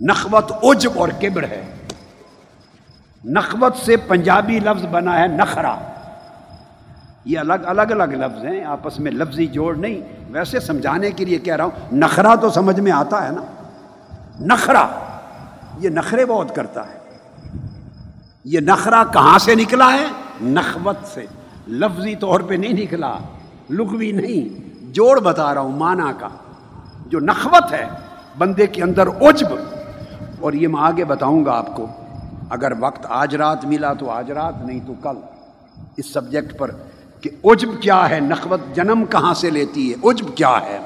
[0.00, 1.77] نخوت عجب اور کبر ہے۔
[3.24, 5.76] نخوت سے پنجابی لفظ بنا ہے نخرا
[7.24, 10.00] یہ الگ الگ الگ لفظ ہیں، آپس میں لفظی جوڑ نہیں۔
[10.30, 13.42] ویسے سمجھانے کے لیے کہہ رہا ہوں نخرا تو سمجھ میں آتا ہے نا۔
[14.40, 14.88] نخرا
[15.78, 16.98] یہ نخرے بہت کرتا ہے۔
[18.44, 20.06] یہ نخرا کہاں سے نکلا ہے؟
[20.42, 21.26] نخوت سے۔
[21.68, 23.14] لفظی طور پہ نہیں نکلا،
[23.70, 26.28] لغوی نہیں۔ جوڑ بتا رہا ہوں مانا کا۔
[27.06, 27.84] جو نخوت ہے،
[28.38, 29.46] بندے کے اندر عجب۔
[30.40, 31.86] اور یہ میں آگے بتاؤں گا آپ کو۔
[32.50, 35.16] اگر وقت آج رات ملا تو آج رات، نہیں تو کل۔
[35.96, 36.70] اس سبجیکٹ پر
[37.20, 40.78] کہ عجب کیا ہے، نخوت جنم کہاں سے لیتی ہے، عجب کیا ہے۔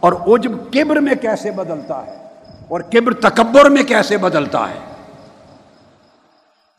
[0.00, 2.16] اور عجب کبر میں کیسے بدلتا ہے،
[2.68, 4.78] اور کبر تکبر میں کیسے بدلتا ہے۔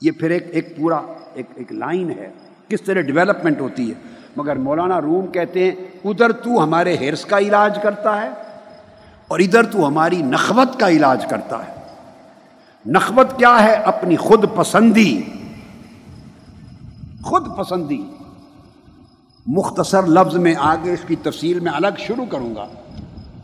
[0.02, 1.02] یہ پھر ایک ایک پورا،
[1.34, 2.30] ایک ایک لائن ہے۔
[2.68, 3.96] کس طرح ڈیولپمنٹ ہوتی ہے۔
[4.36, 5.72] مگر مولانا روم کہتے ہیں،
[6.06, 8.30] ادھر تو ہمارے ہرس کا علاج کرتا ہے،
[9.28, 11.81] اور ادھر تو ہماری نخوت کا علاج کرتا ہے۔
[12.86, 15.22] نخوت کیا ہے اپنی خود پسندی؟
[17.24, 18.06] خود پسندی۔
[19.48, 22.68] مختصر لفظ میں آگے اس کی تفصیل میں الگ شروع کروں گا۔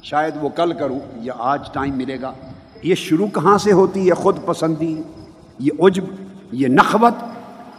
[0.04, 2.34] شاید وہ کل کروں یا آج ٹائم ملے گا۔
[2.84, 5.02] یہ شروع کہاں سے ہوتی ہے خود پسندی؟
[5.60, 6.04] یہ عجب،
[6.52, 7.14] یہ نخوت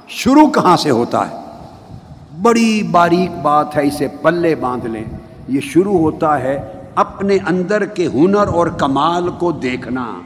[0.09, 1.37] شروع کہاں سے ہوتا ہے؟
[2.43, 5.05] بڑی باریک بات ہے اسے پلے باندھ لیں۔
[5.49, 10.21] یہ شروع ہوتا ہے اپنے اندر کے ہنر اور کمال کو دیکھنا۔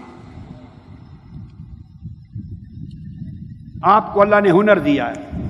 [3.83, 5.41] آپ کو اللہ نے ہنر دیا ہے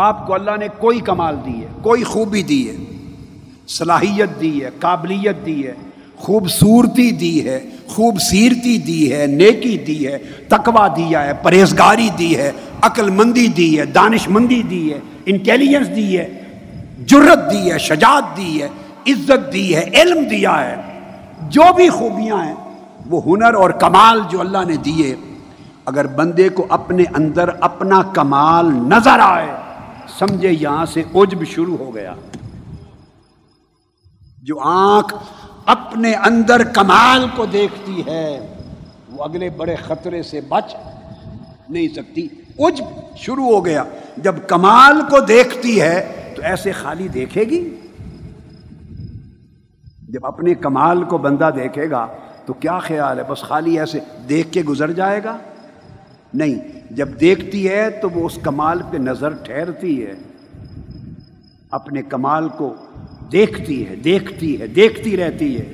[0.00, 2.76] آپ کو اللہ نے کوئی کمال دی ہے کوئی خوبی دی ہے
[3.68, 5.72] صلاحیت دی ہے قابلیت دی ہے
[6.16, 10.18] خوبصورتی دی ہے خوبصیرتی دی ہے نیکی دی ہے
[10.48, 12.50] تقوا دیا ہے پرہیزگاری دی ہے
[12.82, 16.28] عقل مندی دی ہے دانش مندی دی ہے انٹیلیجنس دی ہے
[17.06, 18.68] جرت دی ہے شجاعت دی ہے
[19.06, 20.76] عزت دی ہے علم دیا ہے
[21.48, 22.54] جو بھی خوبیاں ہیں
[23.06, 25.14] وہ ہنر اور کمال جو اللہ نے دیے
[25.84, 29.48] اگر بندے کو اپنے اندر اپنا کمال نظر آئے،
[30.18, 32.14] سمجھے یہاں سے عجب شروع ہو گیا۔
[34.42, 35.14] جو آنکھ
[35.66, 38.54] اپنے اندر کمال کو دیکھتی ہے،
[39.12, 40.74] وہ اگلے بڑے خطرے سے بچ
[41.68, 42.28] نہیں سکتی۔
[42.58, 43.84] عجب شروع ہو گیا۔
[44.16, 47.80] جب کمال کو دیکھتی ہے، تو ایسے خالی دیکھے گی؟
[50.08, 52.06] جب اپنے کمال کو بندہ دیکھے گا،
[52.46, 55.36] تو کیا خیال ہے؟ بس خالی ایسے دیکھ کے گزر جائے گا؟
[56.34, 56.54] نہیں،
[56.90, 60.14] جب دیکھتی ہے تو وہ اس کمال پہ نظر ٹھہرتی ہے،
[61.70, 62.74] اپنے کمال کو
[63.32, 65.72] دیکھتی ہے دیکھتی ہے، دیکھتی رہتی ہے۔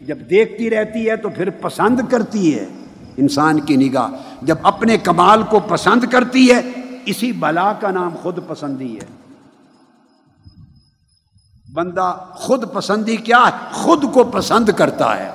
[0.00, 2.66] جب دیکھتی رہتی ہے تو پھر پسند کرتی ہے
[3.16, 4.08] انسان کی نگاہ۔
[4.42, 6.60] جب اپنے کمال کو پسند کرتی ہے،
[7.06, 9.34] اسی بلا کا نام خود پسندی ہے۔
[11.72, 15.30] بندہ خود پسندی کیا ہے؟ خود کو پسند کرتا ہے۔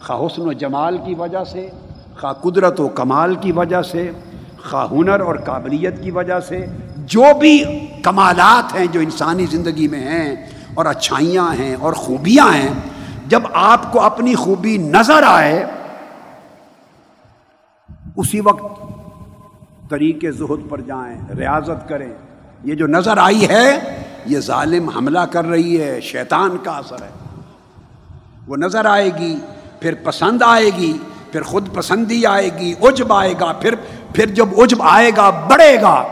[0.00, 1.70] خواہ حسن و جمال کی وجہ سے
[2.20, 4.10] خواہ قدرت و کمال کی وجہ سے،
[4.70, 7.64] خواہ ہنر اور قابلیت کی وجہ سے، جو بھی
[8.02, 10.34] کمالات ہیں جو انسانی زندگی میں ہیں
[10.74, 12.74] اور اچھائیاں ہیں اور خوبیاں ہیں،
[13.26, 15.66] جب آپ کو اپنی خوبی نظر آئے،
[18.16, 18.82] اسی وقت
[19.90, 22.12] طریقے زہد پر جائیں، ریاضت کریں۔
[22.64, 23.78] یہ جو نظر آئی ہے،
[24.26, 27.10] یہ ظالم حملہ کر رہی ہے، شیطان کا اثر ہے۔
[28.46, 29.36] وہ نظر آئے گی،
[29.80, 30.98] پھر پسند آئے گی
[31.34, 33.74] پھر خود پسندی آئے گی، عجب آئے گا، پھر
[34.14, 36.04] پھر جب عجب آئے گا، بڑھے گا۔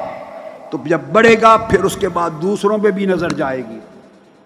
[0.71, 3.79] تو جب بڑھے گا، پھر اس کے بعد دوسروں پہ بھی نظر جائے گی۔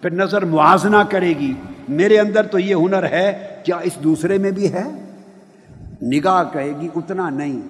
[0.01, 1.53] پھر نظر موازنہ کرے گی۔
[1.89, 4.83] میرے اندر تو یہ ہنر ہے، کیا اس دوسرے میں بھی ہے؟
[6.01, 7.61] نگاہ کہے گی، اتنا نہیں۔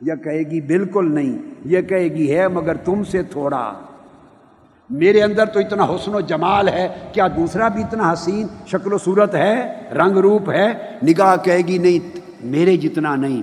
[0.00, 3.72] یا کہے گی، بالکل نہیں۔ یہ کہے گی، ہے، مگر تم سے تھوڑا۔
[4.90, 8.98] میرے اندر تو اتنا حسن و جمال ہے کیا دوسرا بھی اتنا حسین شکل و
[8.98, 13.42] صورت ہے رنگ روپ ہے نگاہ کہے گی نہیں، میرے جتنا نہیں۔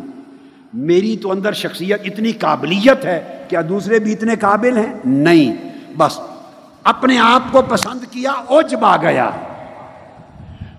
[0.73, 5.55] میری تو اندر شخصیت اتنی قابلیت ہے، کیا دوسرے بھی اتنے قابل ہیں؟ نہیں۔
[5.97, 6.19] بس
[6.83, 9.29] اپنے آپ کو پسند کیا اوجب آ گیا۔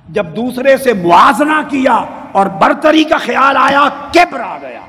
[0.09, 1.95] جب دوسرے سے موازنہ کیا
[2.33, 4.81] اور برتری کا خیال آیا، کبر آ گیا۔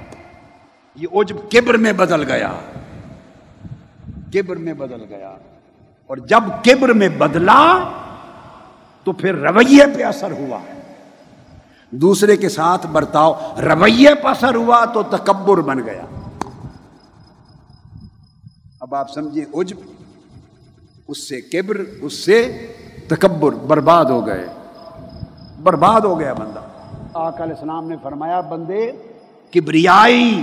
[0.96, 2.52] یہ اوجب کبر میں بدل گیا۔
[4.34, 5.36] کبر میں بدل گیا۔
[6.10, 7.89] اور جب کبر میں بدلا
[9.03, 10.60] تو پھر رویے پہ اثر ہوا۔
[11.89, 16.01] دوسرے کے ساتھ برتاؤ، رویے پہ اثر ہوا تو تکبر بن گیا۔
[18.80, 19.76] اب آپ سمجھیں عجب۔
[21.07, 22.68] اس سے کبر، اس سے
[23.07, 24.47] تکبر برباد ہو گئے۔
[25.64, 26.60] برباد ہو گیا بندہ۔
[27.14, 28.91] آقا علیہ السلام نے فرمایا، بندے،
[29.53, 30.41] کبریائی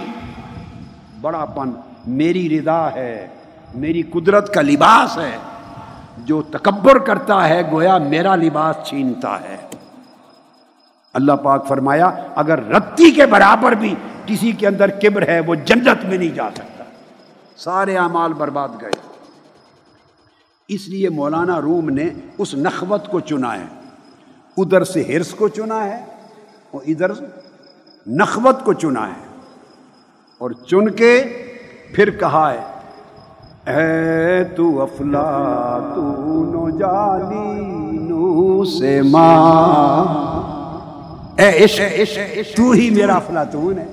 [1.20, 1.72] بڑا پن
[2.06, 3.28] میری رضا ہے،
[3.74, 5.55] میری قدرت کا لباس ہے۔
[6.18, 9.56] جو تکبر کرتا ہے، گویا میرا لباس چھینتا ہے۔
[11.14, 12.06] اللہ پاک فرمایا،
[12.36, 13.94] اگر رتی کے برابر بھی
[14.26, 16.84] کسی کے اندر کبر ہے، وہ جنت میں نہیں جا سکتا۔
[17.56, 18.90] سارے اعمال برباد گئے۔
[20.68, 22.08] اس لیے مولانا روم نے
[22.38, 23.64] اس نخوت کو چنا ہے۔
[24.56, 26.04] ادھر سے ہرس کو چنا ہے
[26.70, 27.10] اور ادھر
[28.06, 29.26] نخوت کو چنا ہے۔
[30.38, 31.24] اور چن کے
[31.94, 32.75] پھر کہا ہے
[33.66, 36.02] اے تو افلا تو
[36.52, 40.04] نو جالی نو سے ماں۔
[41.36, 43.84] اے عشق عشق تو ہی میرا افلاطون ہے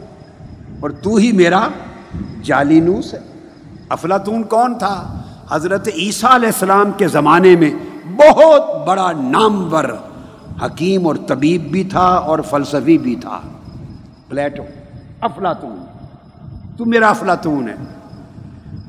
[0.79, 1.67] اور تو ہی میرا
[2.43, 3.19] جالینوس ہے
[3.89, 7.71] افلاطون کون تھا؟ حضرت عیسیٰ علیہ السلام کے زمانے میں
[8.17, 9.85] بہت بڑا نامور،
[10.65, 13.39] حکیم اور طبیب بھی تھا اور فلسفی بھی تھا۔
[14.29, 14.63] پلیٹو
[15.21, 15.85] افلاطون
[16.77, 17.75] تو میرا افلاطون ہے۔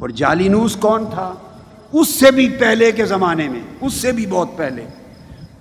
[0.05, 1.35] اور جالینوس کون تھا؟
[1.93, 4.87] اس سے بھی پہلے کے زمانے میں، اس سے بھی بہت پہلے۔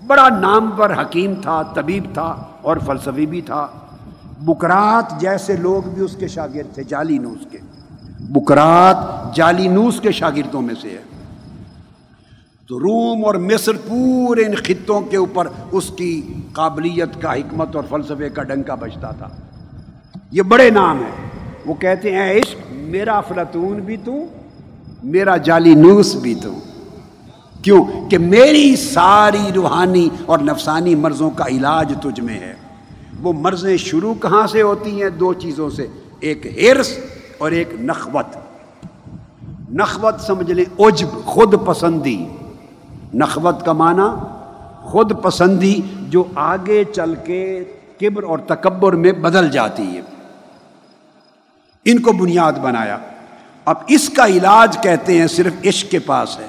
[0.07, 3.67] بڑا نام پر حکیم تھا، طبیب تھا اور فلسفی بھی تھا۔
[4.41, 7.57] بکرات جیسے لوگ بھی اس کے شاگرد تھے جالینوس کے۔
[8.19, 8.97] بکرات
[9.35, 11.01] جالینوس کے شاگردوں میں سے ہے۔
[12.67, 17.83] تو روم اور مصر پورے ان خطوں کے اوپر اس کی قابلیت کا، حکمت اور
[17.89, 19.29] فلسفے کا ڈنکا بجتا تھا۔
[20.31, 21.32] یہ بڑے نام ہیں۔
[21.65, 24.15] وہ کہتے ہیں عشق، میرا افلاطون بھی تو،
[25.03, 26.53] میرا جالی نوس بھی تو.
[27.61, 32.53] کیوں؟ کہ میری ساری روحانی اور نفسانی مرضوں کا علاج تجھ میں ہے۔
[33.21, 35.87] وہ مرضیں شروع کہاں سے ہوتی ہیں؟ دو چیزوں سے،
[36.19, 36.97] ایک ہرس
[37.37, 38.37] اور ایک نخوت۔
[39.73, 42.25] نخوت سمجھ لیں، عجب، خود پسندی۔
[43.13, 44.25] نخوت کا معنی،
[44.81, 47.63] خود پسندی جو آگے چل کے
[47.99, 50.01] کبر اور تکبر میں بدل جاتی ہے۔
[51.85, 52.97] ان کو بنیاد بنایا۔
[53.65, 56.47] اب اس کا علاج کہتے ہیں صرف عشق کے پاس ہے۔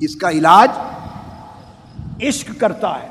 [0.00, 0.68] اس کا علاج
[2.28, 3.08] عشق کرتا ہے۔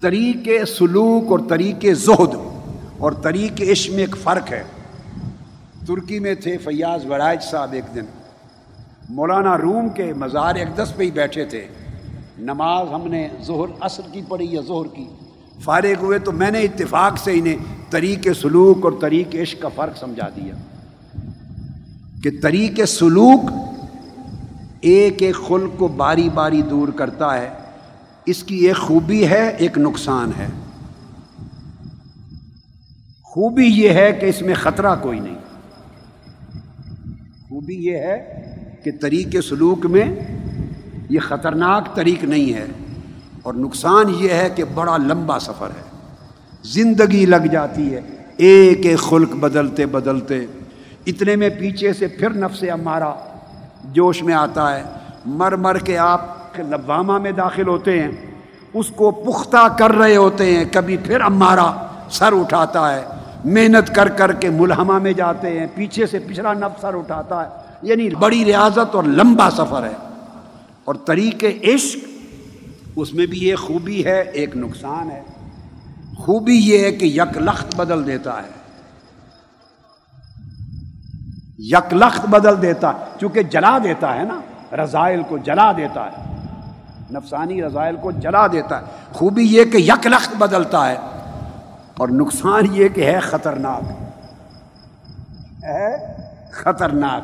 [0.00, 2.34] طریقے سلوک اور طریقے زہد
[2.98, 4.64] اور طریق عشق میں ایک فرق ہے۔
[5.86, 8.04] ترکی میں تھے فیاض ورائج صاحب ایک دن۔
[9.08, 11.68] مولانا روم کے مزار اقدس پہ ہی بیٹھے تھے۔
[12.38, 15.04] نماز ہم نے ظہر عصر کی پڑھی یا ظہر کی؟
[15.62, 17.56] فارغ ہوئے تو میں نے اتفاق سے انہیں
[17.90, 20.54] طریق سلوک اور طریق عشق کا فرق سمجھا دیا
[22.22, 23.50] کہ طریق سلوک
[24.80, 27.48] ایک ایک خلق کو باری باری دور کرتا ہے،
[28.26, 30.46] اس کی ایک خوبی ہے، ایک نقصان ہے۔
[33.22, 35.38] خوبی یہ ہے کہ اس میں خطرہ کوئی نہیں۔
[37.48, 38.44] خوبی یہ ہے
[38.84, 40.04] کہ طریق سلوک میں
[41.10, 42.66] یہ خطرناک طریق نہیں ہے۔
[43.42, 45.90] اور نقصان یہ ہے کہ بڑا لمبا سفر ہے۔
[46.62, 48.00] زندگی لگ جاتی ہے،
[48.36, 50.46] ایک ایک خلق بدلتے بدلتے۔
[51.06, 53.14] اتنے میں پیچھے سے پھر نفس ہمارا
[53.84, 54.82] جوش میں آتا ہے۔
[55.26, 56.20] مر مر کے آپ
[56.58, 58.10] لبامہ میں داخل ہوتے ہیں۔
[58.74, 63.02] اس کو پختہ کر رہے ہوتے ہیں۔ کبھی پھر ہمارا سر اٹھاتا ہے۔
[63.44, 67.48] محنت کر کر کے ملحمہ میں جاتے ہیں۔ پیچھے سے پچھلا نب سر اٹھاتا ہے۔
[67.82, 70.08] یعنی بڑی ریاضت اور لمبا سفر ہے۔
[70.84, 72.09] اور طریق عشق
[72.96, 75.22] اس میں بھی یہ خوبی ہے، ایک نقصان ہے۔
[76.18, 78.48] خوبی یہ ہے کہ یک لخت بدل دیتا ہے۔
[81.58, 84.40] یک لخت بدل دیتا ہے، چونکہ جلا دیتا ہے نا،
[84.76, 86.30] رضائل کو جلا دیتا ہے۔
[87.10, 90.96] نفسانی رضائل کو جلا دیتا ہے۔ خوبی یہ کہ یک لخت بدلتا ہے۔
[91.96, 93.82] اور نقصان یہ کہ ہے خطرناک۔
[95.64, 95.96] ہے
[96.52, 97.22] خطرناک۔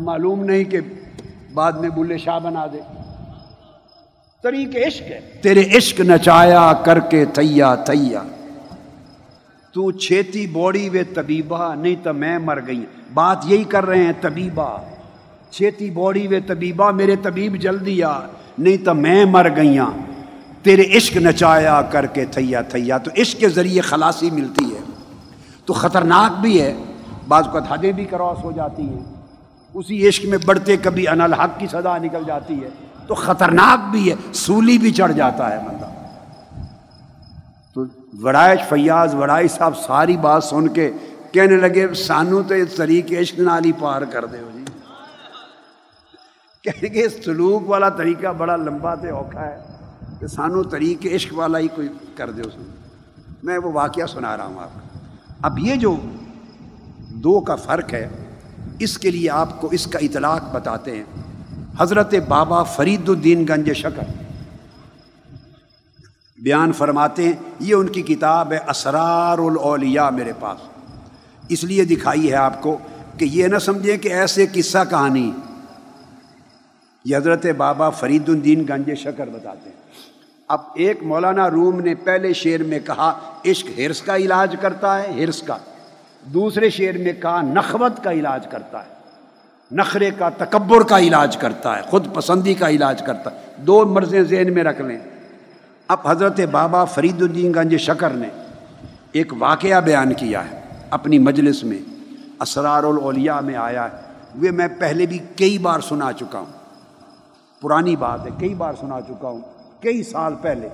[0.00, 0.80] معلوم نہیں کہ
[1.54, 2.97] بعد میں بلے شاہ بنا دے۔
[4.42, 8.22] طریق عشق ہے۔ تیرے عشق نچایا کر کے تھیا تھیا۔
[9.72, 14.12] تو چھیتی بوڑی وے طبیبہ، نہیں تو میں مر گئی۔ بات یہی کر رہے ہیں
[14.20, 14.78] طبیبہ۔
[15.50, 18.18] چھیتی بوڑی وے طبیبہ، میرے طبیب جلدی آ۔
[18.58, 19.86] نہیں تو میں مر گئیاں
[20.62, 24.80] تیرے عشق نچایا کر کے تھیا تھیا۔ تو عشق کے ذریعے خلاصی ملتی ہے۔
[25.64, 26.74] تو خطرناک بھی ہے۔
[27.28, 29.14] بعض کو حدیں بھی کراس ہو جاتی ہیں۔
[29.74, 34.10] اسی عشق میں بڑھتے کبھی ان الحق کی صدا نکل جاتی ہے۔ تو خطرناک بھی
[34.10, 35.86] ہے، سولی بھی چڑھ جاتا ہے بندہ۔
[37.74, 37.84] تو
[38.22, 40.90] وڑائش فیاض وڑائی صاحب ساری بات سن کے
[41.32, 44.64] کہنے لگے، سانو تو اس طریقے عشق نالی پار کر دے ہو جی۔
[46.62, 49.60] کہنے کے سلوک والا طریقہ بڑا لمبا تے اوکھا ہے
[50.20, 52.66] کہ سانو طریق عشق والا ہی کوئی کر دے اس میں
[53.42, 54.98] میں وہ واقعہ سنا رہا ہوں آپ کو۔
[55.42, 55.96] اب یہ جو
[57.10, 58.08] دو کا فرق ہے،
[58.78, 61.04] اس کے لیے آپ کو اس کا اطلاق بتاتے ہیں۔
[61.78, 64.22] حضرت بابا فرید الدین گنج شکر
[66.42, 70.58] بیان فرماتے ہیں، یہ ان کی کتاب ہے، اسرار الاولیاء میرے پاس۔
[71.48, 72.78] اس لیے دکھائی ہے آپ کو
[73.18, 75.32] کہ یہ نہ سمجھیں کہ ایسے قصہ کہانی۔
[77.04, 79.76] یہ حضرت بابا فرید الدین گنج شکر بتاتے ہیں۔
[80.48, 85.12] اب ایک مولانا روم نے پہلے شعر میں کہا، عشق ہرس کا علاج کرتا ہے،
[85.12, 85.56] ہرس کا۔
[86.24, 88.97] دوسرے شعر میں کہا، نخوت کا علاج کرتا ہے۔
[89.72, 94.22] نخرے کا تکبر کا علاج کرتا ہے، خود پسندی کا علاج کرتا ہے۔ دو مرضیں
[94.22, 94.98] ذہن میں رکھ لیں۔
[95.88, 98.28] اب حضرت بابا فرید الدین گنج شکر نے
[99.12, 100.60] ایک واقعہ بیان کیا ہے
[100.90, 101.78] اپنی مجلس میں،
[102.40, 103.96] اسرار الاولیاء میں آیا ہے۔
[104.34, 106.46] وہ میں پہلے بھی کئی بار سنا چکا ہوں۔
[107.60, 109.40] پرانی بات ہے، کئی بار سنا چکا ہوں،
[109.80, 110.68] کئی سال پہلے۔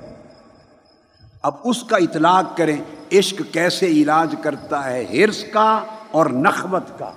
[1.42, 2.76] اب اس کا اطلاق کریں،
[3.12, 5.80] عشق کیسے علاج کرتا ہے، ہرس کا
[6.10, 7.10] اور نخوت کا۔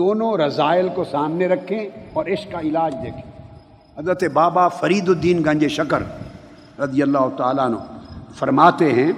[0.00, 3.32] دونوں رضائل کو سامنے رکھیں اور عشق کا علاج دیکھیں۔
[3.98, 6.02] حضرت بابا فرید الدین گنج شکر
[6.80, 7.76] رضی اللہ تعالیٰ نے
[8.34, 9.12] فرماتے ہیں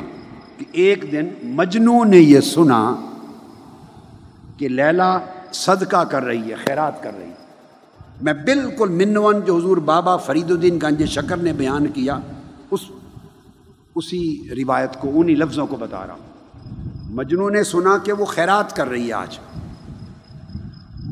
[0.58, 2.94] کہ ایک دن مجنو نے یہ سنا
[4.56, 5.18] کہ لیلا
[5.52, 7.34] صدقہ کر رہی ہے، خیرات کر رہی ہے۔
[8.22, 12.18] میں بالکل منون جو حضور بابا فرید الدین گنج شکر نے بیان کیا،
[12.70, 12.80] اس،
[13.94, 16.32] اسی روایت کو، انہی لفظوں کو بتا رہا ہوں۔
[17.10, 19.38] مجنو نے سنا کہ وہ خیرات کر رہی ہے آج۔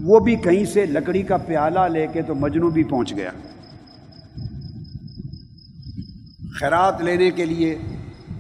[0.03, 3.31] وہ بھی کہیں سے لکڑی کا پیالہ لے کے تو مجنو بھی پہنچ گیا۔
[6.61, 7.79] خیرات لینے کے لیے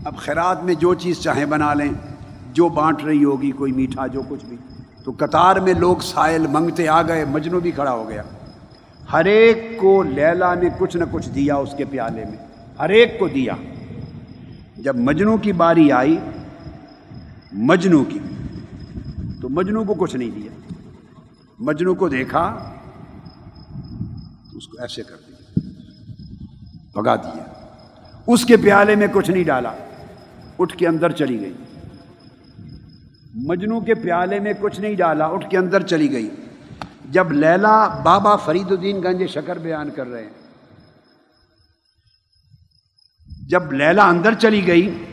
[0.04, 1.88] اب خیرات میں جو چیز چاہیں بنا لیں،
[2.52, 4.56] جو بانٹ رہی ہوگی، کوئی میٹھا، جو کچھ بھی۔
[5.04, 8.22] تو قطار میں لوگ سائل منگتے آ گئے، مجنو بھی کھڑا ہو گیا۔
[9.12, 12.36] ہر ایک کو لیلا نے کچھ نہ کچھ دیا اس کے پیالے میں۔
[12.78, 13.54] ہر ایک کو دیا۔
[14.76, 16.18] جب مجنو کی باری آئی،
[17.52, 18.18] مجنو کی،
[19.40, 20.59] تو مجنو کو کچھ نہیں دیا۔
[21.60, 22.74] مجنو کو دیکھا
[24.50, 25.36] تو اس کو ایسے کر دیا
[26.94, 27.42] بگا دیا۔
[28.26, 29.72] اس کے پیالے میں کچھ نہیں ڈالا،
[30.58, 31.52] اٹھ کے اندر چلی گئی۔
[33.34, 36.30] مجنو کے پیالے میں کچھ نہیں ڈالا، اٹھ کے اندر چلی گئی۔
[37.10, 40.38] جب لیلا بابا فرید الدین گنج شکر بیان کر رہے ہیں،
[43.48, 45.04] جب لیلا اندر چلی گئی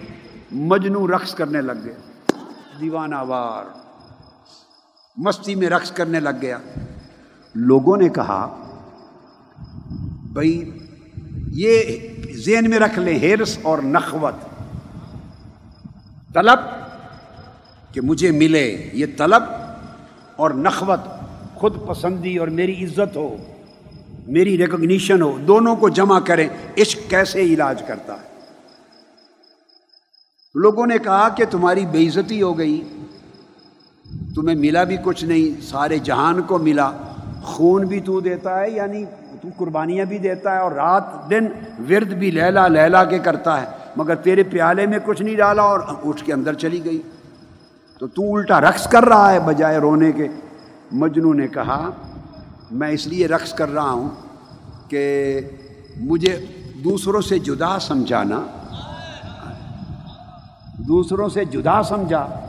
[0.52, 1.98] مجنو رقص کرنے لگ گیا
[2.80, 3.66] دیوانہ وار۔
[5.18, 6.57] مستی میں رقص کرنے لگ گیا۔
[7.55, 8.70] لوگوں نے کہا،
[10.34, 10.78] بھائی،
[11.47, 11.84] یہ
[12.32, 14.34] ذہن میں رکھ لیں ہرس اور نخوت۔
[16.34, 16.59] طلب
[17.93, 19.43] کہ مجھے ملے یہ طلب
[20.36, 20.99] اور نخوت۔
[21.55, 23.38] خود پسندی اور میری عزت ہو،
[24.28, 28.39] میری ریکگنیشن ہو۔ دونوں کو جمع کریں، عشق کیسے علاج کرتا ہے؟
[30.55, 32.97] لوگوں نے کہا کہ تمہاری بے عزتی ہو گئی۔
[34.36, 36.91] تمہیں ملا بھی کچھ نہیں، سارے جہان کو ملا۔
[37.43, 39.05] خون بھی تو دیتا ہے یعنی
[39.41, 41.47] تو قربانیاں بھی دیتا ہے اور رات دن
[41.89, 45.80] ورد بھی لیلا لیلا کے کرتا ہے۔ مگر تیرے پیالے میں کچھ نہیں ڈالا اور
[46.05, 47.01] اٹھ کے اندر چلی گئی۔
[47.99, 50.28] تو تو الٹا رقص کر رہا ہے بجائے رونے کے۔
[50.91, 51.89] مجنو نے کہا،
[52.72, 54.10] میں اس لیے رقص کر رہا ہوں
[54.88, 55.39] کہ
[55.99, 56.45] مجھے
[56.84, 58.43] دوسروں سے جدا سمجھانا۔
[60.78, 62.39] دوسروں سے جدا سمجھا۔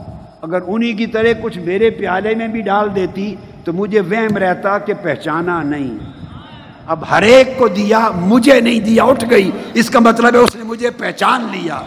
[0.41, 4.77] اگر انہی کی طرح کچھ میرے پیالے میں بھی ڈال دیتی تو مجھے وہم رہتا
[4.77, 5.97] کہ پہچانا نہیں۔
[6.87, 10.55] اب ہر ایک کو دیا، مجھے نہیں دیا، اٹھ گئی۔ اس کا مطلب ہے اس
[10.55, 11.81] نے مجھے پہچان لیا۔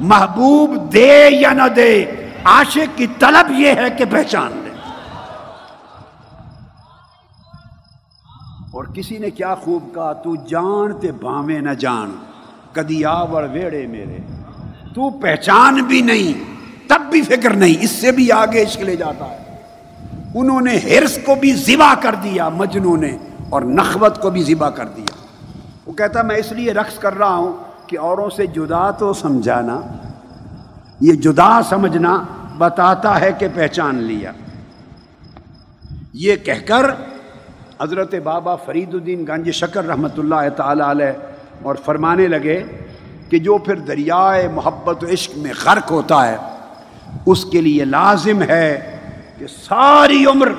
[0.00, 2.04] محبوب دے یا نہ دے،
[2.44, 4.70] عاشق کی طلب یہ ہے کہ پہچان لے۔
[8.72, 12.16] اور کسی نے کیا خوب کہا، تو جانتے باویں نہ جان
[12.72, 14.16] کدی آور ویڑے میرے۔
[14.94, 16.53] تو پہچان بھی نہیں۔
[16.88, 19.42] تب بھی فکر نہیں، اس سے بھی آگے عشق لے جاتا ہے۔
[20.34, 23.16] انہوں نے ہرس کو بھی ذبا کر دیا مجنو نے،
[23.50, 25.16] اور نخوت کو بھی ذبا کر دیا۔
[25.86, 27.52] وہ کہتا، میں اس لیے رقص کر رہا ہوں
[27.86, 29.80] کہ اوروں سے جدا تو سمجھانا،
[31.00, 32.16] یہ جدا سمجھنا
[32.58, 34.32] بتاتا ہے کہ پہچان لیا۔
[36.24, 36.90] یہ کہہ کر
[37.80, 41.12] حضرت بابا فرید الدین گنج شکر رحمۃ اللہ تعالی علیہ
[41.62, 42.62] اور فرمانے لگے
[43.30, 46.36] کہ جو پھر دریائے محبت و عشق میں غرق ہوتا ہے
[47.26, 48.98] اس کے لیے لازم ہے
[49.38, 50.52] کہ ساری عمر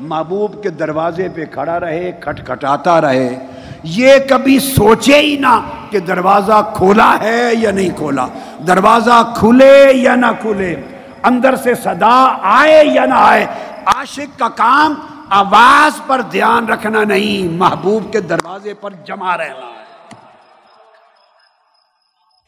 [0.00, 3.46] محبوب کے دروازے پہ کھڑا رہے، کھٹکھٹاتا رہے۔
[3.82, 8.26] یہ کبھی سوچے ہی نہ کہ دروازہ کھولا ہے یا نہیں کھولا۔
[8.66, 10.76] دروازہ کھلے یا نہ کھلے،
[11.22, 13.46] اندر سے صدا آئے یا نہ آئے،
[13.86, 14.94] عاشق کا کام
[15.28, 19.80] آواز پر دھیان رکھنا نہیں، محبوب کے دروازے پر جمع رہنا۔ ہے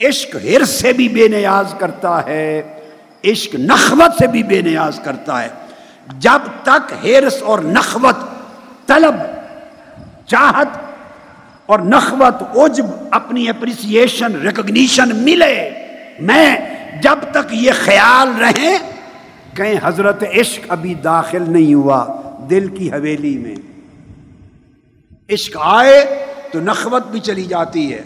[0.09, 2.63] عشق ہر سے بھی بے نیاز کرتا ہے۔
[3.25, 5.49] عشق نخوت سے بھی بے نیاز کرتا ہے۔
[6.19, 8.17] جب تک ہرس اور نخوت،
[8.87, 9.15] طلب،
[10.27, 10.69] چاہت
[11.67, 15.71] اور نخوت، عجب، اپنی اپریسیشن ریکگنیشن ملے،
[16.21, 16.57] میں
[17.03, 18.79] جب تک یہ خیال رہے
[19.55, 22.07] کہیں حضرت عشق ابھی داخل نہیں ہوا
[22.51, 23.55] دل کی حویلی میں۔
[25.33, 28.03] عشق آئے تو نخوت بھی چلی جاتی ہے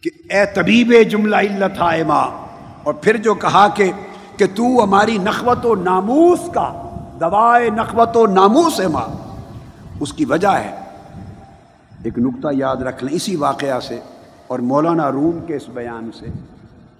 [0.00, 2.45] کہ اے طبیب جملہ علت آئے ماں۔
[2.86, 3.92] اور پھر جو کہا کہ
[4.36, 6.72] کہ تو ہماری نخوت و ناموس کا
[7.20, 9.38] دوائے نخوت و ناموس ہے ماں۔
[10.00, 10.76] اس کی وجہ ہے۔
[12.02, 14.00] ایک نقطہ یاد رکھ لیں اسی واقعہ سے
[14.46, 16.26] اور مولانا روم کے اس بیان سے۔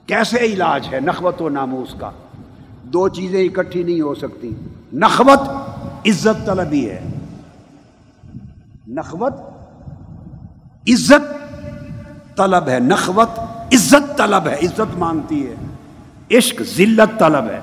[0.07, 2.11] کیسے علاج ہے نخوت و ناموس کا؟
[2.83, 4.55] دو چیزیں اکٹھی نہیں ہو سکتی۔
[4.93, 5.49] نخوت
[6.07, 7.07] عزت طلبی ہے۔
[8.89, 9.35] نخوت
[10.89, 11.57] عزت
[12.37, 13.39] طلب ہے۔ نخوت
[13.73, 15.55] عزت طلب ہے۔ عزت مانگتی ہے۔
[16.31, 17.61] عشق ذلت طلب ہے۔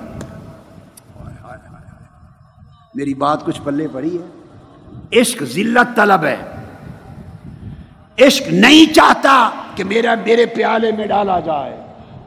[2.96, 6.38] میری بات کچھ پلے پڑی ہے۔ عشق ذلت طلب ہے۔
[8.28, 11.82] عشق نہیں چاہتا کہ میرا میرے پیالے میں ڈالا جائے۔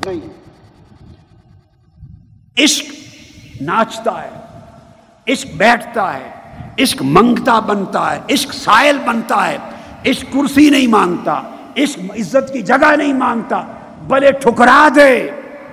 [0.06, 0.20] نہیں۔
[2.58, 2.92] عشق
[3.62, 4.30] ناچتا ہے۔
[5.32, 6.30] عشق بیٹھتا ہے۔
[6.82, 9.58] عشق منگتا بنتا ہے۔ عشق سائل بنتا ہے۔
[10.10, 11.42] عشق کرسی نہیں مانگتا
[11.76, 13.62] عشق عزت کی جگہ نہیں مانگتا
[14.08, 15.30] بلے ٹھکرا دے۔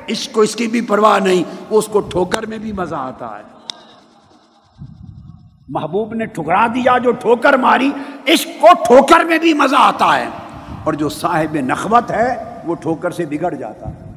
[0.10, 3.54] عشق کو اس کی بھی پرواہ نہیں اس کو ٹھوکر میں بھی مزہ آتا ہے۔
[5.70, 7.91] محبوب نے ٹھکرا دیا، جو ٹھوکر ماری
[8.28, 10.26] عشق کو ٹھوکر میں بھی مزہ آتا ہے۔
[10.84, 14.12] اور جو صاحب نخوت ہے، وہ ٹھوکر سے بگڑ جاتا ہے۔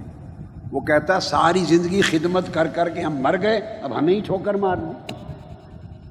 [0.72, 4.20] وہ کہتا ہے، ساری زندگی خدمت کر کر کے ہم مر گئے، اب ہمیں ہی
[4.20, 5.14] ٹھوکر مار دی۔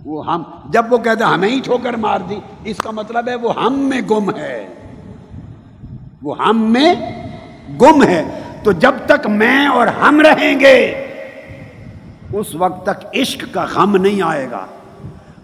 [0.06, 3.36] وہ ہم، جب وہ کہتا ہے، ہمیں ہی ٹھوکر مار دی، اس کا مطلب ہے،
[3.36, 4.68] وہ ہم میں گم ہے۔
[6.24, 6.96] وہ ہم میں
[7.82, 11.08] گم ہے۔ تو جب تک میں اور ہم رہیں گے،
[12.34, 14.66] اس وقت تک عشق کا غم نہیں آئے گا۔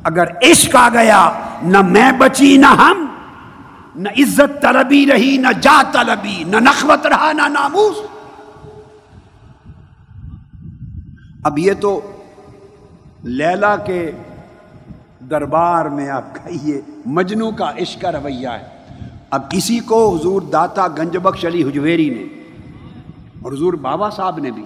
[0.03, 1.31] اگر عشق آ گیا،
[1.63, 3.05] نہ میں بچی، نہ ہم۔
[3.95, 7.95] نہ عزت طلبی رہی، نہ جا طلبی، نہ نخوت رہا، نہ ناموس۔
[11.43, 12.01] اب یہ تو
[13.23, 14.11] لیلا کے
[15.29, 18.65] دربار میں آپ کہیے مجنو کا عشق کا رویہ ہے۔
[19.29, 22.40] اب کسی کو حضور داتا گنج بخش علی حجویری نے
[23.41, 24.63] اور حضور بابا صاحب نے بھی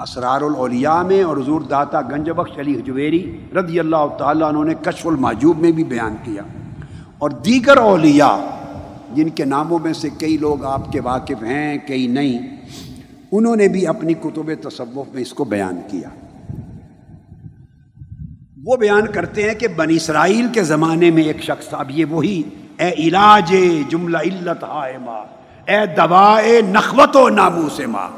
[0.00, 3.22] اسرار الاولیاء میں اور حضور داتا گنج بخش علی حجویری
[3.56, 6.42] رضی اللہ تعالیٰ انہوں نے کشف الماجوب میں بھی بیان کیا
[7.18, 8.36] اور دیگر اولیاء
[9.14, 12.56] جن کے ناموں میں سے کئی لوگ آپ کے واقف ہیں، کئی نہیں،
[13.32, 16.08] انہوں نے بھی اپنی کتب تصوف میں اس کو بیان کیا۔
[18.64, 22.42] وہ بیان کرتے ہیں کہ بنی اسرائیل کے زمانے میں ایک شخص، اب یہ وہی،
[22.78, 23.54] اے علاج
[23.88, 25.24] جملہ علت ہائے ماں
[25.68, 28.08] اے دوائے نخوت و نامو سے ماں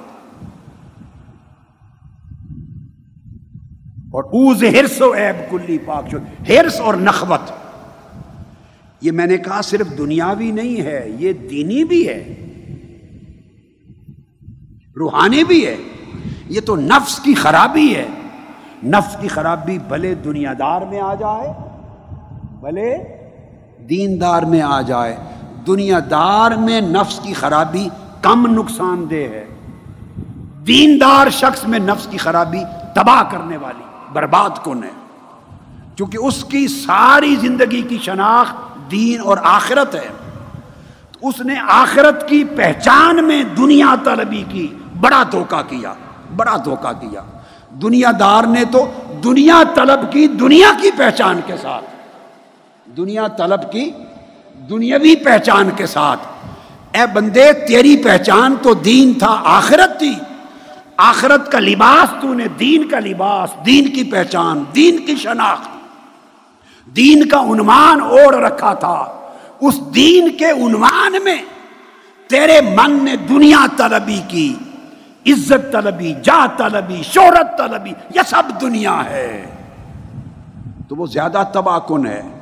[4.10, 6.14] اور اوز ہرس و ایب کلی پاک
[6.48, 7.52] ہرس اور نخوت۔
[9.00, 12.46] یہ میں نے کہا صرف دنیاوی نہیں ہے، یہ دینی بھی ہے۔
[14.96, 15.76] روحانی بھی ہے۔
[16.48, 18.06] یہ تو نفس کی خرابی ہے۔
[18.84, 21.52] نفس کی خرابی بھلے دنیا دار میں آ جائے،
[22.60, 22.96] بھلے
[23.88, 25.16] دیندار میں آ جائے۔
[25.66, 27.88] دنیا دار میں نفس کی خرابی
[28.22, 29.46] کم نقصان دہ ہے۔
[30.66, 32.58] دیندار شخص میں نفس کی خرابی
[32.94, 33.82] تباہ کرنے والی،
[34.12, 34.90] برباد کن ہے؟
[35.96, 38.56] کیونکہ اس کی ساری زندگی کی شناخت
[38.90, 40.08] دین اور آخرت ہے۔
[41.22, 45.94] اس نے آخرت کی پہچان میں دنیا طلبی کی بڑا دھوکہ کیا،
[46.36, 47.20] بڑا دھوکہ کیا۔
[47.70, 48.90] دنیا دار نے تو
[49.24, 51.84] دنیا طلب کی دنیا کی پہچان کے ساتھ۔
[52.96, 53.90] دنیا طلب کی
[54.68, 56.20] دنیاوی پہچان کے ساتھ۔
[56.92, 60.14] اے بندے، تیری پہچان تو دین تھا، آخرت تھی۔
[60.96, 65.70] آخرت کا لباس تو نے، دین کا لباس، دین کی پہچان، دین کی شناخت۔
[66.96, 69.28] دین کا عنوان اوڑھ رکھا تھا۔
[69.60, 71.42] اس دین کے عنوان میں
[72.26, 74.54] تیرے من نے دنیا طلبی کی،
[75.26, 79.54] عزت طلبی جا طلبی، شہرت طلبی، یہ سب دنیا ہے۔
[80.88, 82.39] تو وہ زیادہ تباہ کن ہے۔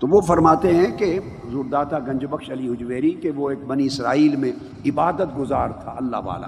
[0.00, 3.86] تو وہ فرماتے ہیں کہ حضور داتا گنج بخش علی اجویری کہ وہ ایک بنی
[3.86, 4.52] اسرائیل میں
[4.86, 6.46] عبادت گزار تھا اللہ والا۔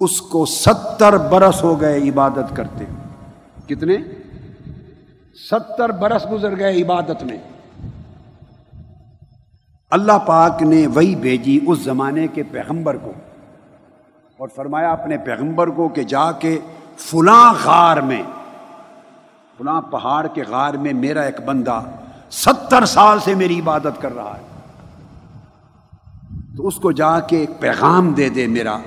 [0.00, 2.84] اس کو ستر برس ہو گئے عبادت کرتے۔
[3.66, 3.96] کتنے؟
[5.50, 7.38] ستر برس گزر گئے عبادت میں۔
[9.90, 13.12] اللہ پاک نے وہی بھیجی اس زمانے کے پیغمبر کو۔
[14.38, 16.58] اور فرمایا اپنے پیغمبر کو کہ جا کے
[16.96, 18.22] فلاں غار میں،
[19.58, 21.80] فلاں پہاڑ کے غار میں میرا ایک بندہ
[22.30, 24.50] ستر سال سے میری عبادت کر رہا ہے۔
[26.56, 28.78] تو اس کو جا کے ایک پیغام دے دے میرا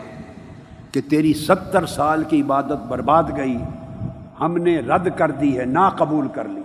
[0.91, 3.57] کہ تیری ستر سال کی عبادت برباد گئی۔
[4.39, 6.61] ہم نے رد کر دی ہے نہ قبول کر لی۔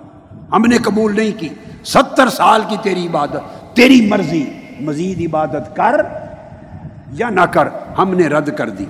[0.53, 1.49] ہم نے قبول نہیں کی۔
[1.85, 4.51] ستر سال کی تیری عبادت، تیری مرضی۔
[4.81, 6.01] مزید عبادت کر
[7.13, 7.69] یا نہ کر،
[7.99, 8.85] ہم نے رد کر دی۔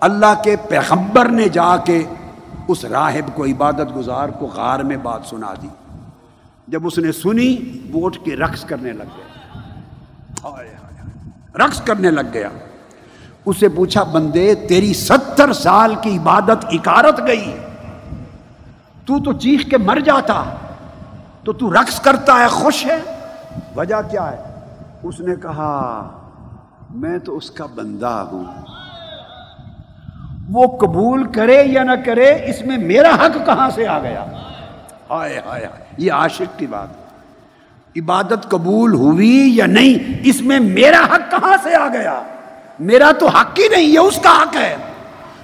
[0.00, 2.04] اللہ کے پیغمبر نے جا کے
[2.68, 5.68] اس راہب کو، عبادت گزار کو غار میں بات سنا دی۔
[6.68, 7.56] جب اس نے سنی،
[7.90, 9.26] وہ اٹھ کے رقص کرنے لگ گیا۔
[11.66, 12.48] رقص کرنے لگ گیا۔
[13.46, 17.56] اسے پوچھا، بندے، تیری ستر سال کی عبادت اکارت گئی۔
[19.06, 20.44] تو تو چیخ کے مر جاتا،
[21.44, 22.98] تو تو رقص کرتا ہے، خوش ہے۔
[23.76, 24.64] وجہ کیا ہے؟
[25.02, 26.08] اس نے کہا،
[26.90, 28.44] میں تو اس کا بندہ ہوں۔
[30.48, 34.24] وہ قبول کرے یا نہ کرے، اس میں میرا حق کہاں سے آ گیا؟
[35.08, 36.88] آئے آئے یہ عاشق کی بات
[37.96, 42.22] عبادت قبول ہوئی یا نہیں؟ اس میں میرا حق کہاں سے آ گیا؟
[42.78, 44.76] میرا تو حق ہی نہیں، یہ اس کا حق ہے۔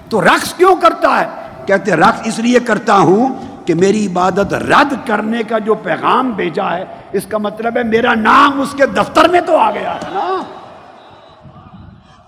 [0.09, 1.29] تو رقص کیوں کرتا ہے؟
[1.67, 6.31] کہتے ہیں، رقص اس لیے کرتا ہوں کہ میری عبادت رد کرنے کا جو پیغام
[6.31, 9.95] بھیجا ہے، اس کا مطلب ہے میرا نام اس کے دفتر میں تو آ گیا
[9.95, 10.43] ہے نا۔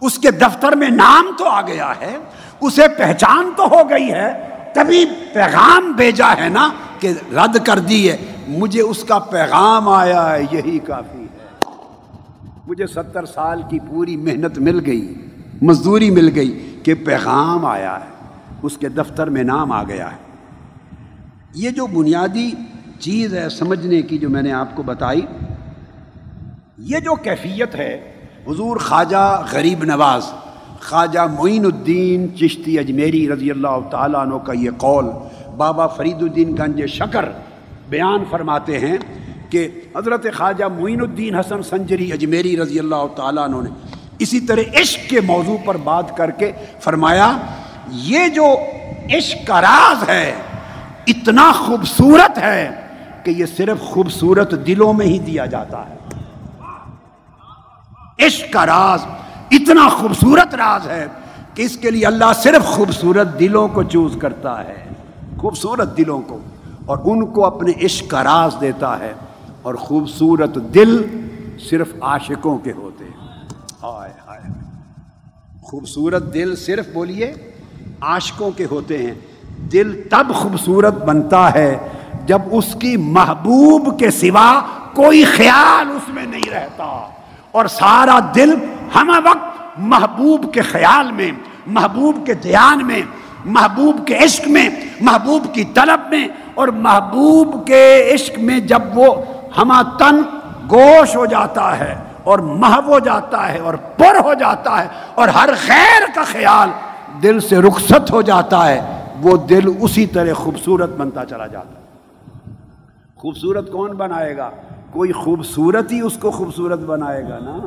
[0.00, 2.16] اس کے دفتر میں نام تو آ گیا ہے،
[2.60, 6.68] اسے پہچان تو ہو گئی ہے۔ تبھی پیغام بھیجا ہے نا
[7.00, 8.16] کہ رد کر دی ہے،
[8.48, 11.70] مجھے اس کا پیغام آیا ہے، یہی کافی ہے۔
[12.66, 15.14] مجھے ستر سال کی پوری محنت مل گئی،
[15.62, 18.12] مزدوری مل گئی کہ پیغام آیا ہے،
[18.62, 20.16] اس کے دفتر میں نام آ گیا ہے۔
[21.54, 22.50] یہ جو بنیادی
[22.98, 25.20] چیز ہے سمجھنے کی جو میں نے آپ کو بتائی،
[26.78, 28.14] یہ جو کیفیت ہے،
[28.46, 30.22] حضور خواجہ غریب نواز،
[30.80, 35.04] خواجہ معین الدین چشتی اجمیری رضی اللہ تعالیٰ عنہ کا یہ قول
[35.56, 37.24] بابا فرید الدین گنج شکر
[37.88, 38.96] بیان فرماتے ہیں
[39.50, 43.70] کہ حضرت خواجہ معین الدین حسن سنجری اجمیری رضی اللہ تعالیٰ عنہ نے
[44.18, 47.36] اسی طرح عشق کے موضوع پر بات کر کے فرمایا،
[47.90, 48.56] یہ جو
[49.16, 50.34] عشق کا راز ہے،
[51.06, 52.70] اتنا خوبصورت ہے
[53.22, 55.96] کہ یہ صرف خوبصورت دلوں میں ہی دیا جاتا ہے۔
[58.26, 59.06] عشق کا راز
[59.50, 61.06] اتنا خوبصورت راز ہے
[61.54, 64.84] کہ اس کے لیے اللہ صرف خوبصورت دلوں کو چوز کرتا ہے۔
[65.40, 66.38] خوبصورت دلوں کو
[66.86, 69.14] اور ان کو اپنے عشق کا راز دیتا ہے
[69.62, 71.20] اور خوبصورت دل
[71.70, 73.14] صرف عاشقوں کے ہوتے ہیں۔
[75.62, 77.34] خوبصورت دل صرف بولیے،
[78.00, 79.14] عاشقوں کے ہوتے ہیں۔
[79.72, 81.78] دل تب خوبصورت بنتا ہے
[82.26, 84.60] جب اس کی محبوب کے سوا
[84.94, 87.08] کوئی خیال اس میں نہیں رہتا۔
[87.52, 88.54] اور سارا دل
[88.94, 91.30] ہم وقت محبوب کے خیال میں،
[91.66, 93.02] محبوب کے دھیان میں
[93.44, 99.14] محبوب کے عشق میں، محبوب کی طلب میں، اور محبوب کے عشق میں جب وہ
[99.58, 100.22] ہما تن
[100.70, 105.28] گوش ہو جاتا ہے، اور محو ہو جاتا ہے، اور پر ہو جاتا ہے، اور
[105.28, 106.68] ہر خیر کا خیال
[107.22, 108.80] دل سے رخصت ہو جاتا ہے،
[109.22, 111.80] وہ دل اسی طرح خوبصورت بنتا چلا جاتا
[113.16, 114.50] خوبصورت کون بنائے گا؟
[114.90, 117.58] کوئی خوبصورت ہی اس کو خوبصورت بنائے گا نا۔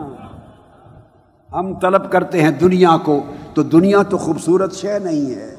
[1.60, 3.24] ہم طلب کرتے ہیں دنیا کو،
[3.54, 5.57] تو دنیا تو خوبصورت شے نہیں ہے۔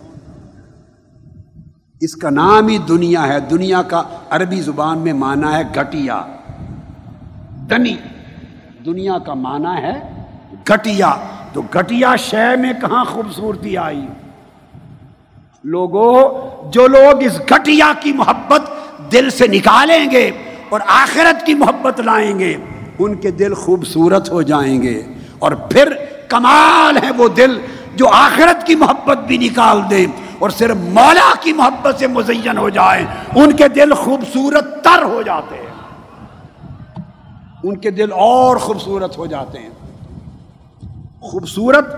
[2.01, 6.23] اس کا نام ہی دنیا ہے۔ دنیا کا عربی زبان میں مانا ہے گھٹیا۔
[7.71, 7.97] دنی۔
[8.87, 10.25] دنیا کا مانا ہے
[10.69, 11.15] گھٹیا۔
[11.53, 14.07] تو گھٹیا شے میں کہاں خوبصورتی آئی؟
[15.65, 16.29] لوگوں
[16.73, 18.63] جو لوگ اس گھٹیا کی محبت
[19.13, 20.31] دل سے نکالیں گے
[20.69, 22.57] اور آخرت کی محبت لائیں گے،
[22.99, 25.03] ان کے دل خوبصورت ہو جائیں گے۔
[25.39, 25.93] اور پھر
[26.29, 27.61] کمال ہے وہ دل
[27.97, 30.07] جو آخرت کی محبت بھی نکال دیں
[30.39, 33.07] اور صرف مولا کی محبت سے مزین ہو جائیں،
[33.37, 35.69] ان کے دل خوبصورت تر ہو جاتے ہیں۔
[37.65, 39.71] ان کے دل اور خوبصورت ہو جاتے ہیں۔
[41.21, 41.97] خوبصورت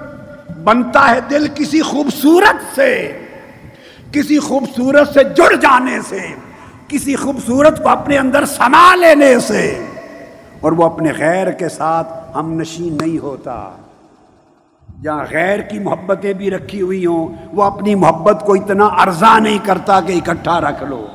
[0.65, 3.19] بنتا ہے دل کسی خوبصورت سے،
[4.13, 6.35] کسی خوبصورت سے جڑ جانے سے،
[6.89, 9.87] کسی خوبصورت کو اپنے اندر سما لینے سے،
[10.61, 13.71] اور وہ اپنے غیر کے ساتھ ہم نشین نہیں ہوتا۔
[15.03, 19.59] جہاں غیر کی محبتیں بھی رکھی ہوئی ہوں، وہ اپنی محبت کو اتنا ارزا نہیں
[19.63, 21.07] کرتا کہ اکٹھا رکھ لو۔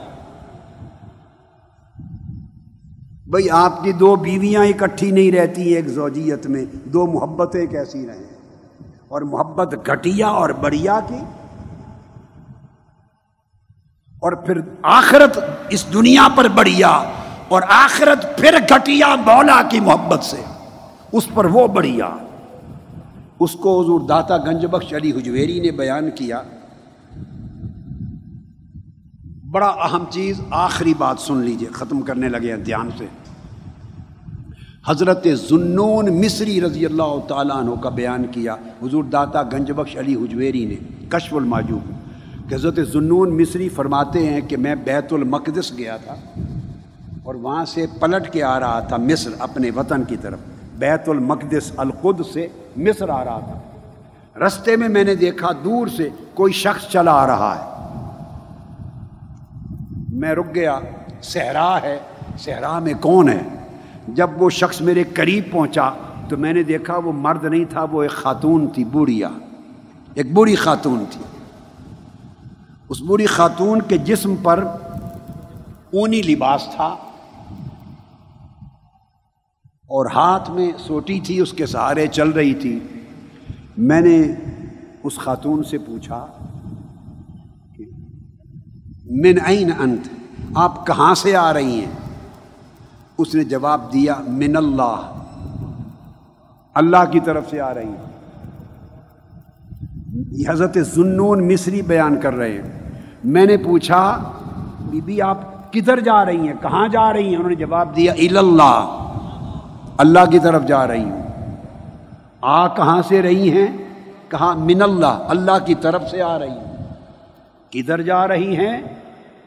[3.27, 8.35] بھئی آپ کی دو بیویاں اکٹھی نہیں رہتی ایک زوجیت میں، دو محبتیں کیسی رہیں۔
[9.07, 11.19] اور محبت گھٹیا اور بڑھیا کی۔
[14.13, 15.39] اور پھر آخرت
[15.69, 17.03] اس دنیا پر بڑھیا
[17.47, 20.41] اور آخرت پھر گھٹیا مولا کی محبت سے،
[21.11, 22.09] اس پر وہ بڑھیا۔
[23.39, 26.41] اس کو حضور داتا گنج بخش علی حجویری نے بیان کیا۔
[29.51, 33.05] بڑا اہم چیز آخری بات سن لیجیے، ختم کرنے لگے ہیں دھیان سے۔
[34.87, 40.15] حضرت زنون مصری رضی اللہ تعالیٰ عنہ کا بیان کیا۔ حضور داتا گنج بخش علی
[40.15, 40.75] حجویری نے،
[41.09, 41.91] کشف الماجوب
[42.49, 46.15] کہ حضرت زنون مصری فرماتے ہیں کہ میں بیت المقدس گیا تھا
[47.23, 50.39] اور وہاں سے پلٹ کے آ رہا تھا مصر اپنے وطن کی طرف۔
[50.77, 52.47] بیت المقدس القد سے
[52.77, 53.59] مصر آ رہا تھا۔
[54.39, 57.75] رستے میں میں نے دیکھا دور سے کوئی شخص چلا آ رہا ہے۔
[60.09, 60.79] میں رک گیا۔
[61.21, 61.99] صحرا ہے۔
[62.39, 63.41] صحرا میں کون ہے؟
[64.07, 65.89] جب وہ شخص میرے قریب پہنچا
[66.29, 69.29] تو میں نے دیکھا وہ مرد نہیں تھا، وہ ایک خاتون تھی، بوڑھیا۔
[70.13, 71.21] ایک بوڑھی خاتون تھی۔
[72.89, 74.63] اس بوڑھی خاتون کے جسم پر
[75.93, 76.95] اونی لباس تھا۔
[79.87, 82.79] اور ہاتھ میں سوٹی تھی، اس کے سہارے چل رہی تھی۔
[83.77, 84.21] میں نے
[85.03, 86.25] اس خاتون سے پوچھا
[89.09, 90.07] من عین انت؟
[90.55, 91.91] آپ کہاں سے آ رہی ہیں؟
[93.17, 95.11] اس نے جواب دیا، من اللہ۔
[96.73, 98.05] اللہ کی طرف سے آ رہی ہیں۔
[100.31, 102.91] یہ حضرت زنون مصری بیان کر رہے ہیں۔
[103.23, 104.31] میں نے پوچھا،
[104.79, 108.13] بی بی آپ کدھر جا رہی ہیں؟ کہاں جا رہی ہیں؟ انہوں نے جواب دیا
[108.13, 109.01] اللہ۔
[109.97, 111.21] اللہ کی طرف جا رہی ہوں۔
[112.41, 113.67] آ کہاں سے رہی ہیں؟
[114.29, 116.77] کہاں؟ من اللہ اللہ کی طرف سے آ رہی ہوں۔
[117.71, 118.81] کدھر جا رہی ہیں؟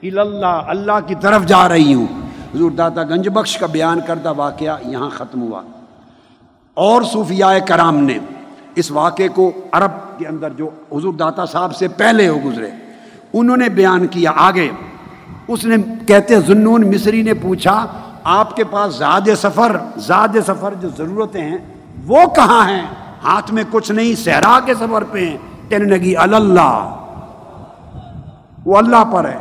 [0.03, 2.07] اللہ اللہ کی طرف جا رہی ہوں۔
[2.55, 5.63] حضور داتا گنج بخش کا بیان کردہ واقعہ یہاں ختم ہوا۔
[6.75, 8.19] اور صوفیاء کرام نے
[8.75, 12.71] اس واقعے کو عرب کے اندر جو حضور داتا صاحب سے پہلے ہو گزرے،
[13.33, 14.71] انہوں نے بیان کیا۔ آگے،
[15.49, 15.77] اس نے
[16.07, 17.87] کہتے زنون مصری نے پوچھا
[18.31, 21.59] آپ کے پاس زاد سفر زاد سفر جو ضرورتیں ہیں،
[22.07, 22.83] وہ کہاں ہیں؟
[23.25, 25.37] ہاتھ میں کچھ نہیں، صحرا کے سفر پہ ہیں۔
[25.69, 26.97] کہنے لگی، اللہ،
[28.65, 29.39] وہ اللہ پر ہے۔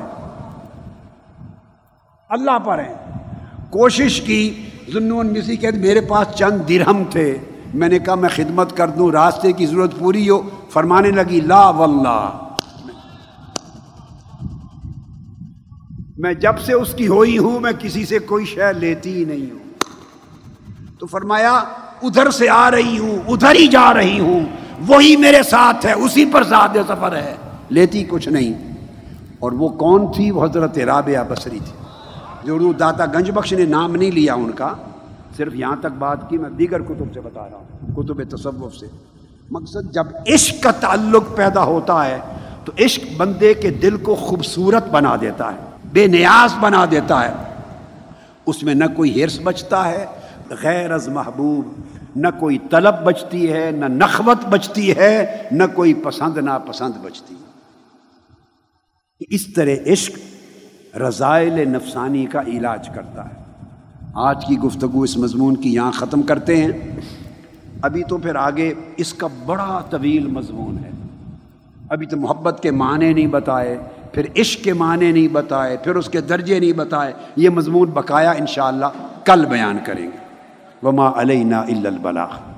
[2.30, 2.95] اللہ پر ہے۔
[3.69, 7.38] کوشش کی ضنون مسی کہ میرے پاس چند درہم تھے۔
[7.73, 11.69] میں نے کہا، میں خدمت کر دوں، راستے کی ضرورت پوری ہو۔ فرمانے لگی، لا
[11.69, 12.30] واللہ۔
[16.18, 19.52] میں جب سے اس کی ہوئی ہوں، میں کسی سے کوئی شے لیتی ہی نہیں
[19.52, 19.60] ہوں۔
[20.99, 21.64] تو فرمایا،
[22.03, 24.45] ادھر سے آ رہی ہوں، ادھر ہی جا رہی ہوں،
[24.88, 27.35] وہی میرے ساتھ ہے، اسی پر زیادہ سفر ہے۔
[27.69, 28.76] لیتی کچھ نہیں۔
[29.39, 31.85] اور وہ کون تھی؟ وہ حضرت رابعہ بصری تھی۔
[32.44, 34.73] جو داتا گنج بخش نے نام نہیں لیا ان کا،
[35.38, 38.85] صرف یہاں تک بات کی، میں دیگر کتب سے بتا رہا ہوں، کتب تصوف سے۔
[39.52, 40.03] مقصد جب
[40.34, 42.18] عشق کا تعلق پیدا ہوتا ہے،
[42.65, 45.66] تو عشق بندے کے دل کو خوبصورت بنا دیتا ہے۔
[45.98, 47.34] بے نیاز بنا دیتا ہے۔
[48.45, 50.06] اس میں نہ کوئی ہرس بچتا ہے،
[50.49, 51.68] غیر از محبوب۔
[52.15, 57.36] نہ کوئی طلب بچتی ہے، نہ نخوت بچتی ہے، نہ کوئی پسند نہ پسند بچتی۔
[59.19, 60.19] اس طرح عشق
[60.98, 63.44] رضائل نفسانی کا علاج کرتا ہے۔
[64.14, 66.72] آج کی گفتگو اس مضمون کی یہاں ختم کرتے ہیں۔
[67.82, 70.91] ابھی تو پھر آگے اس کا بڑا طویل مضمون ہے۔
[71.90, 73.78] ابھی تو محبت کے معنی نہیں بتائے۔
[74.11, 78.31] پھر عشق کے معنی نہیں بتائے، پھر اس کے درجے نہیں بتائے، یہ مضمون بقایا
[78.31, 78.85] انشاءاللہ
[79.25, 80.17] کل بیان کریں گے۔
[80.84, 82.56] وما علینا الا البلاغ۔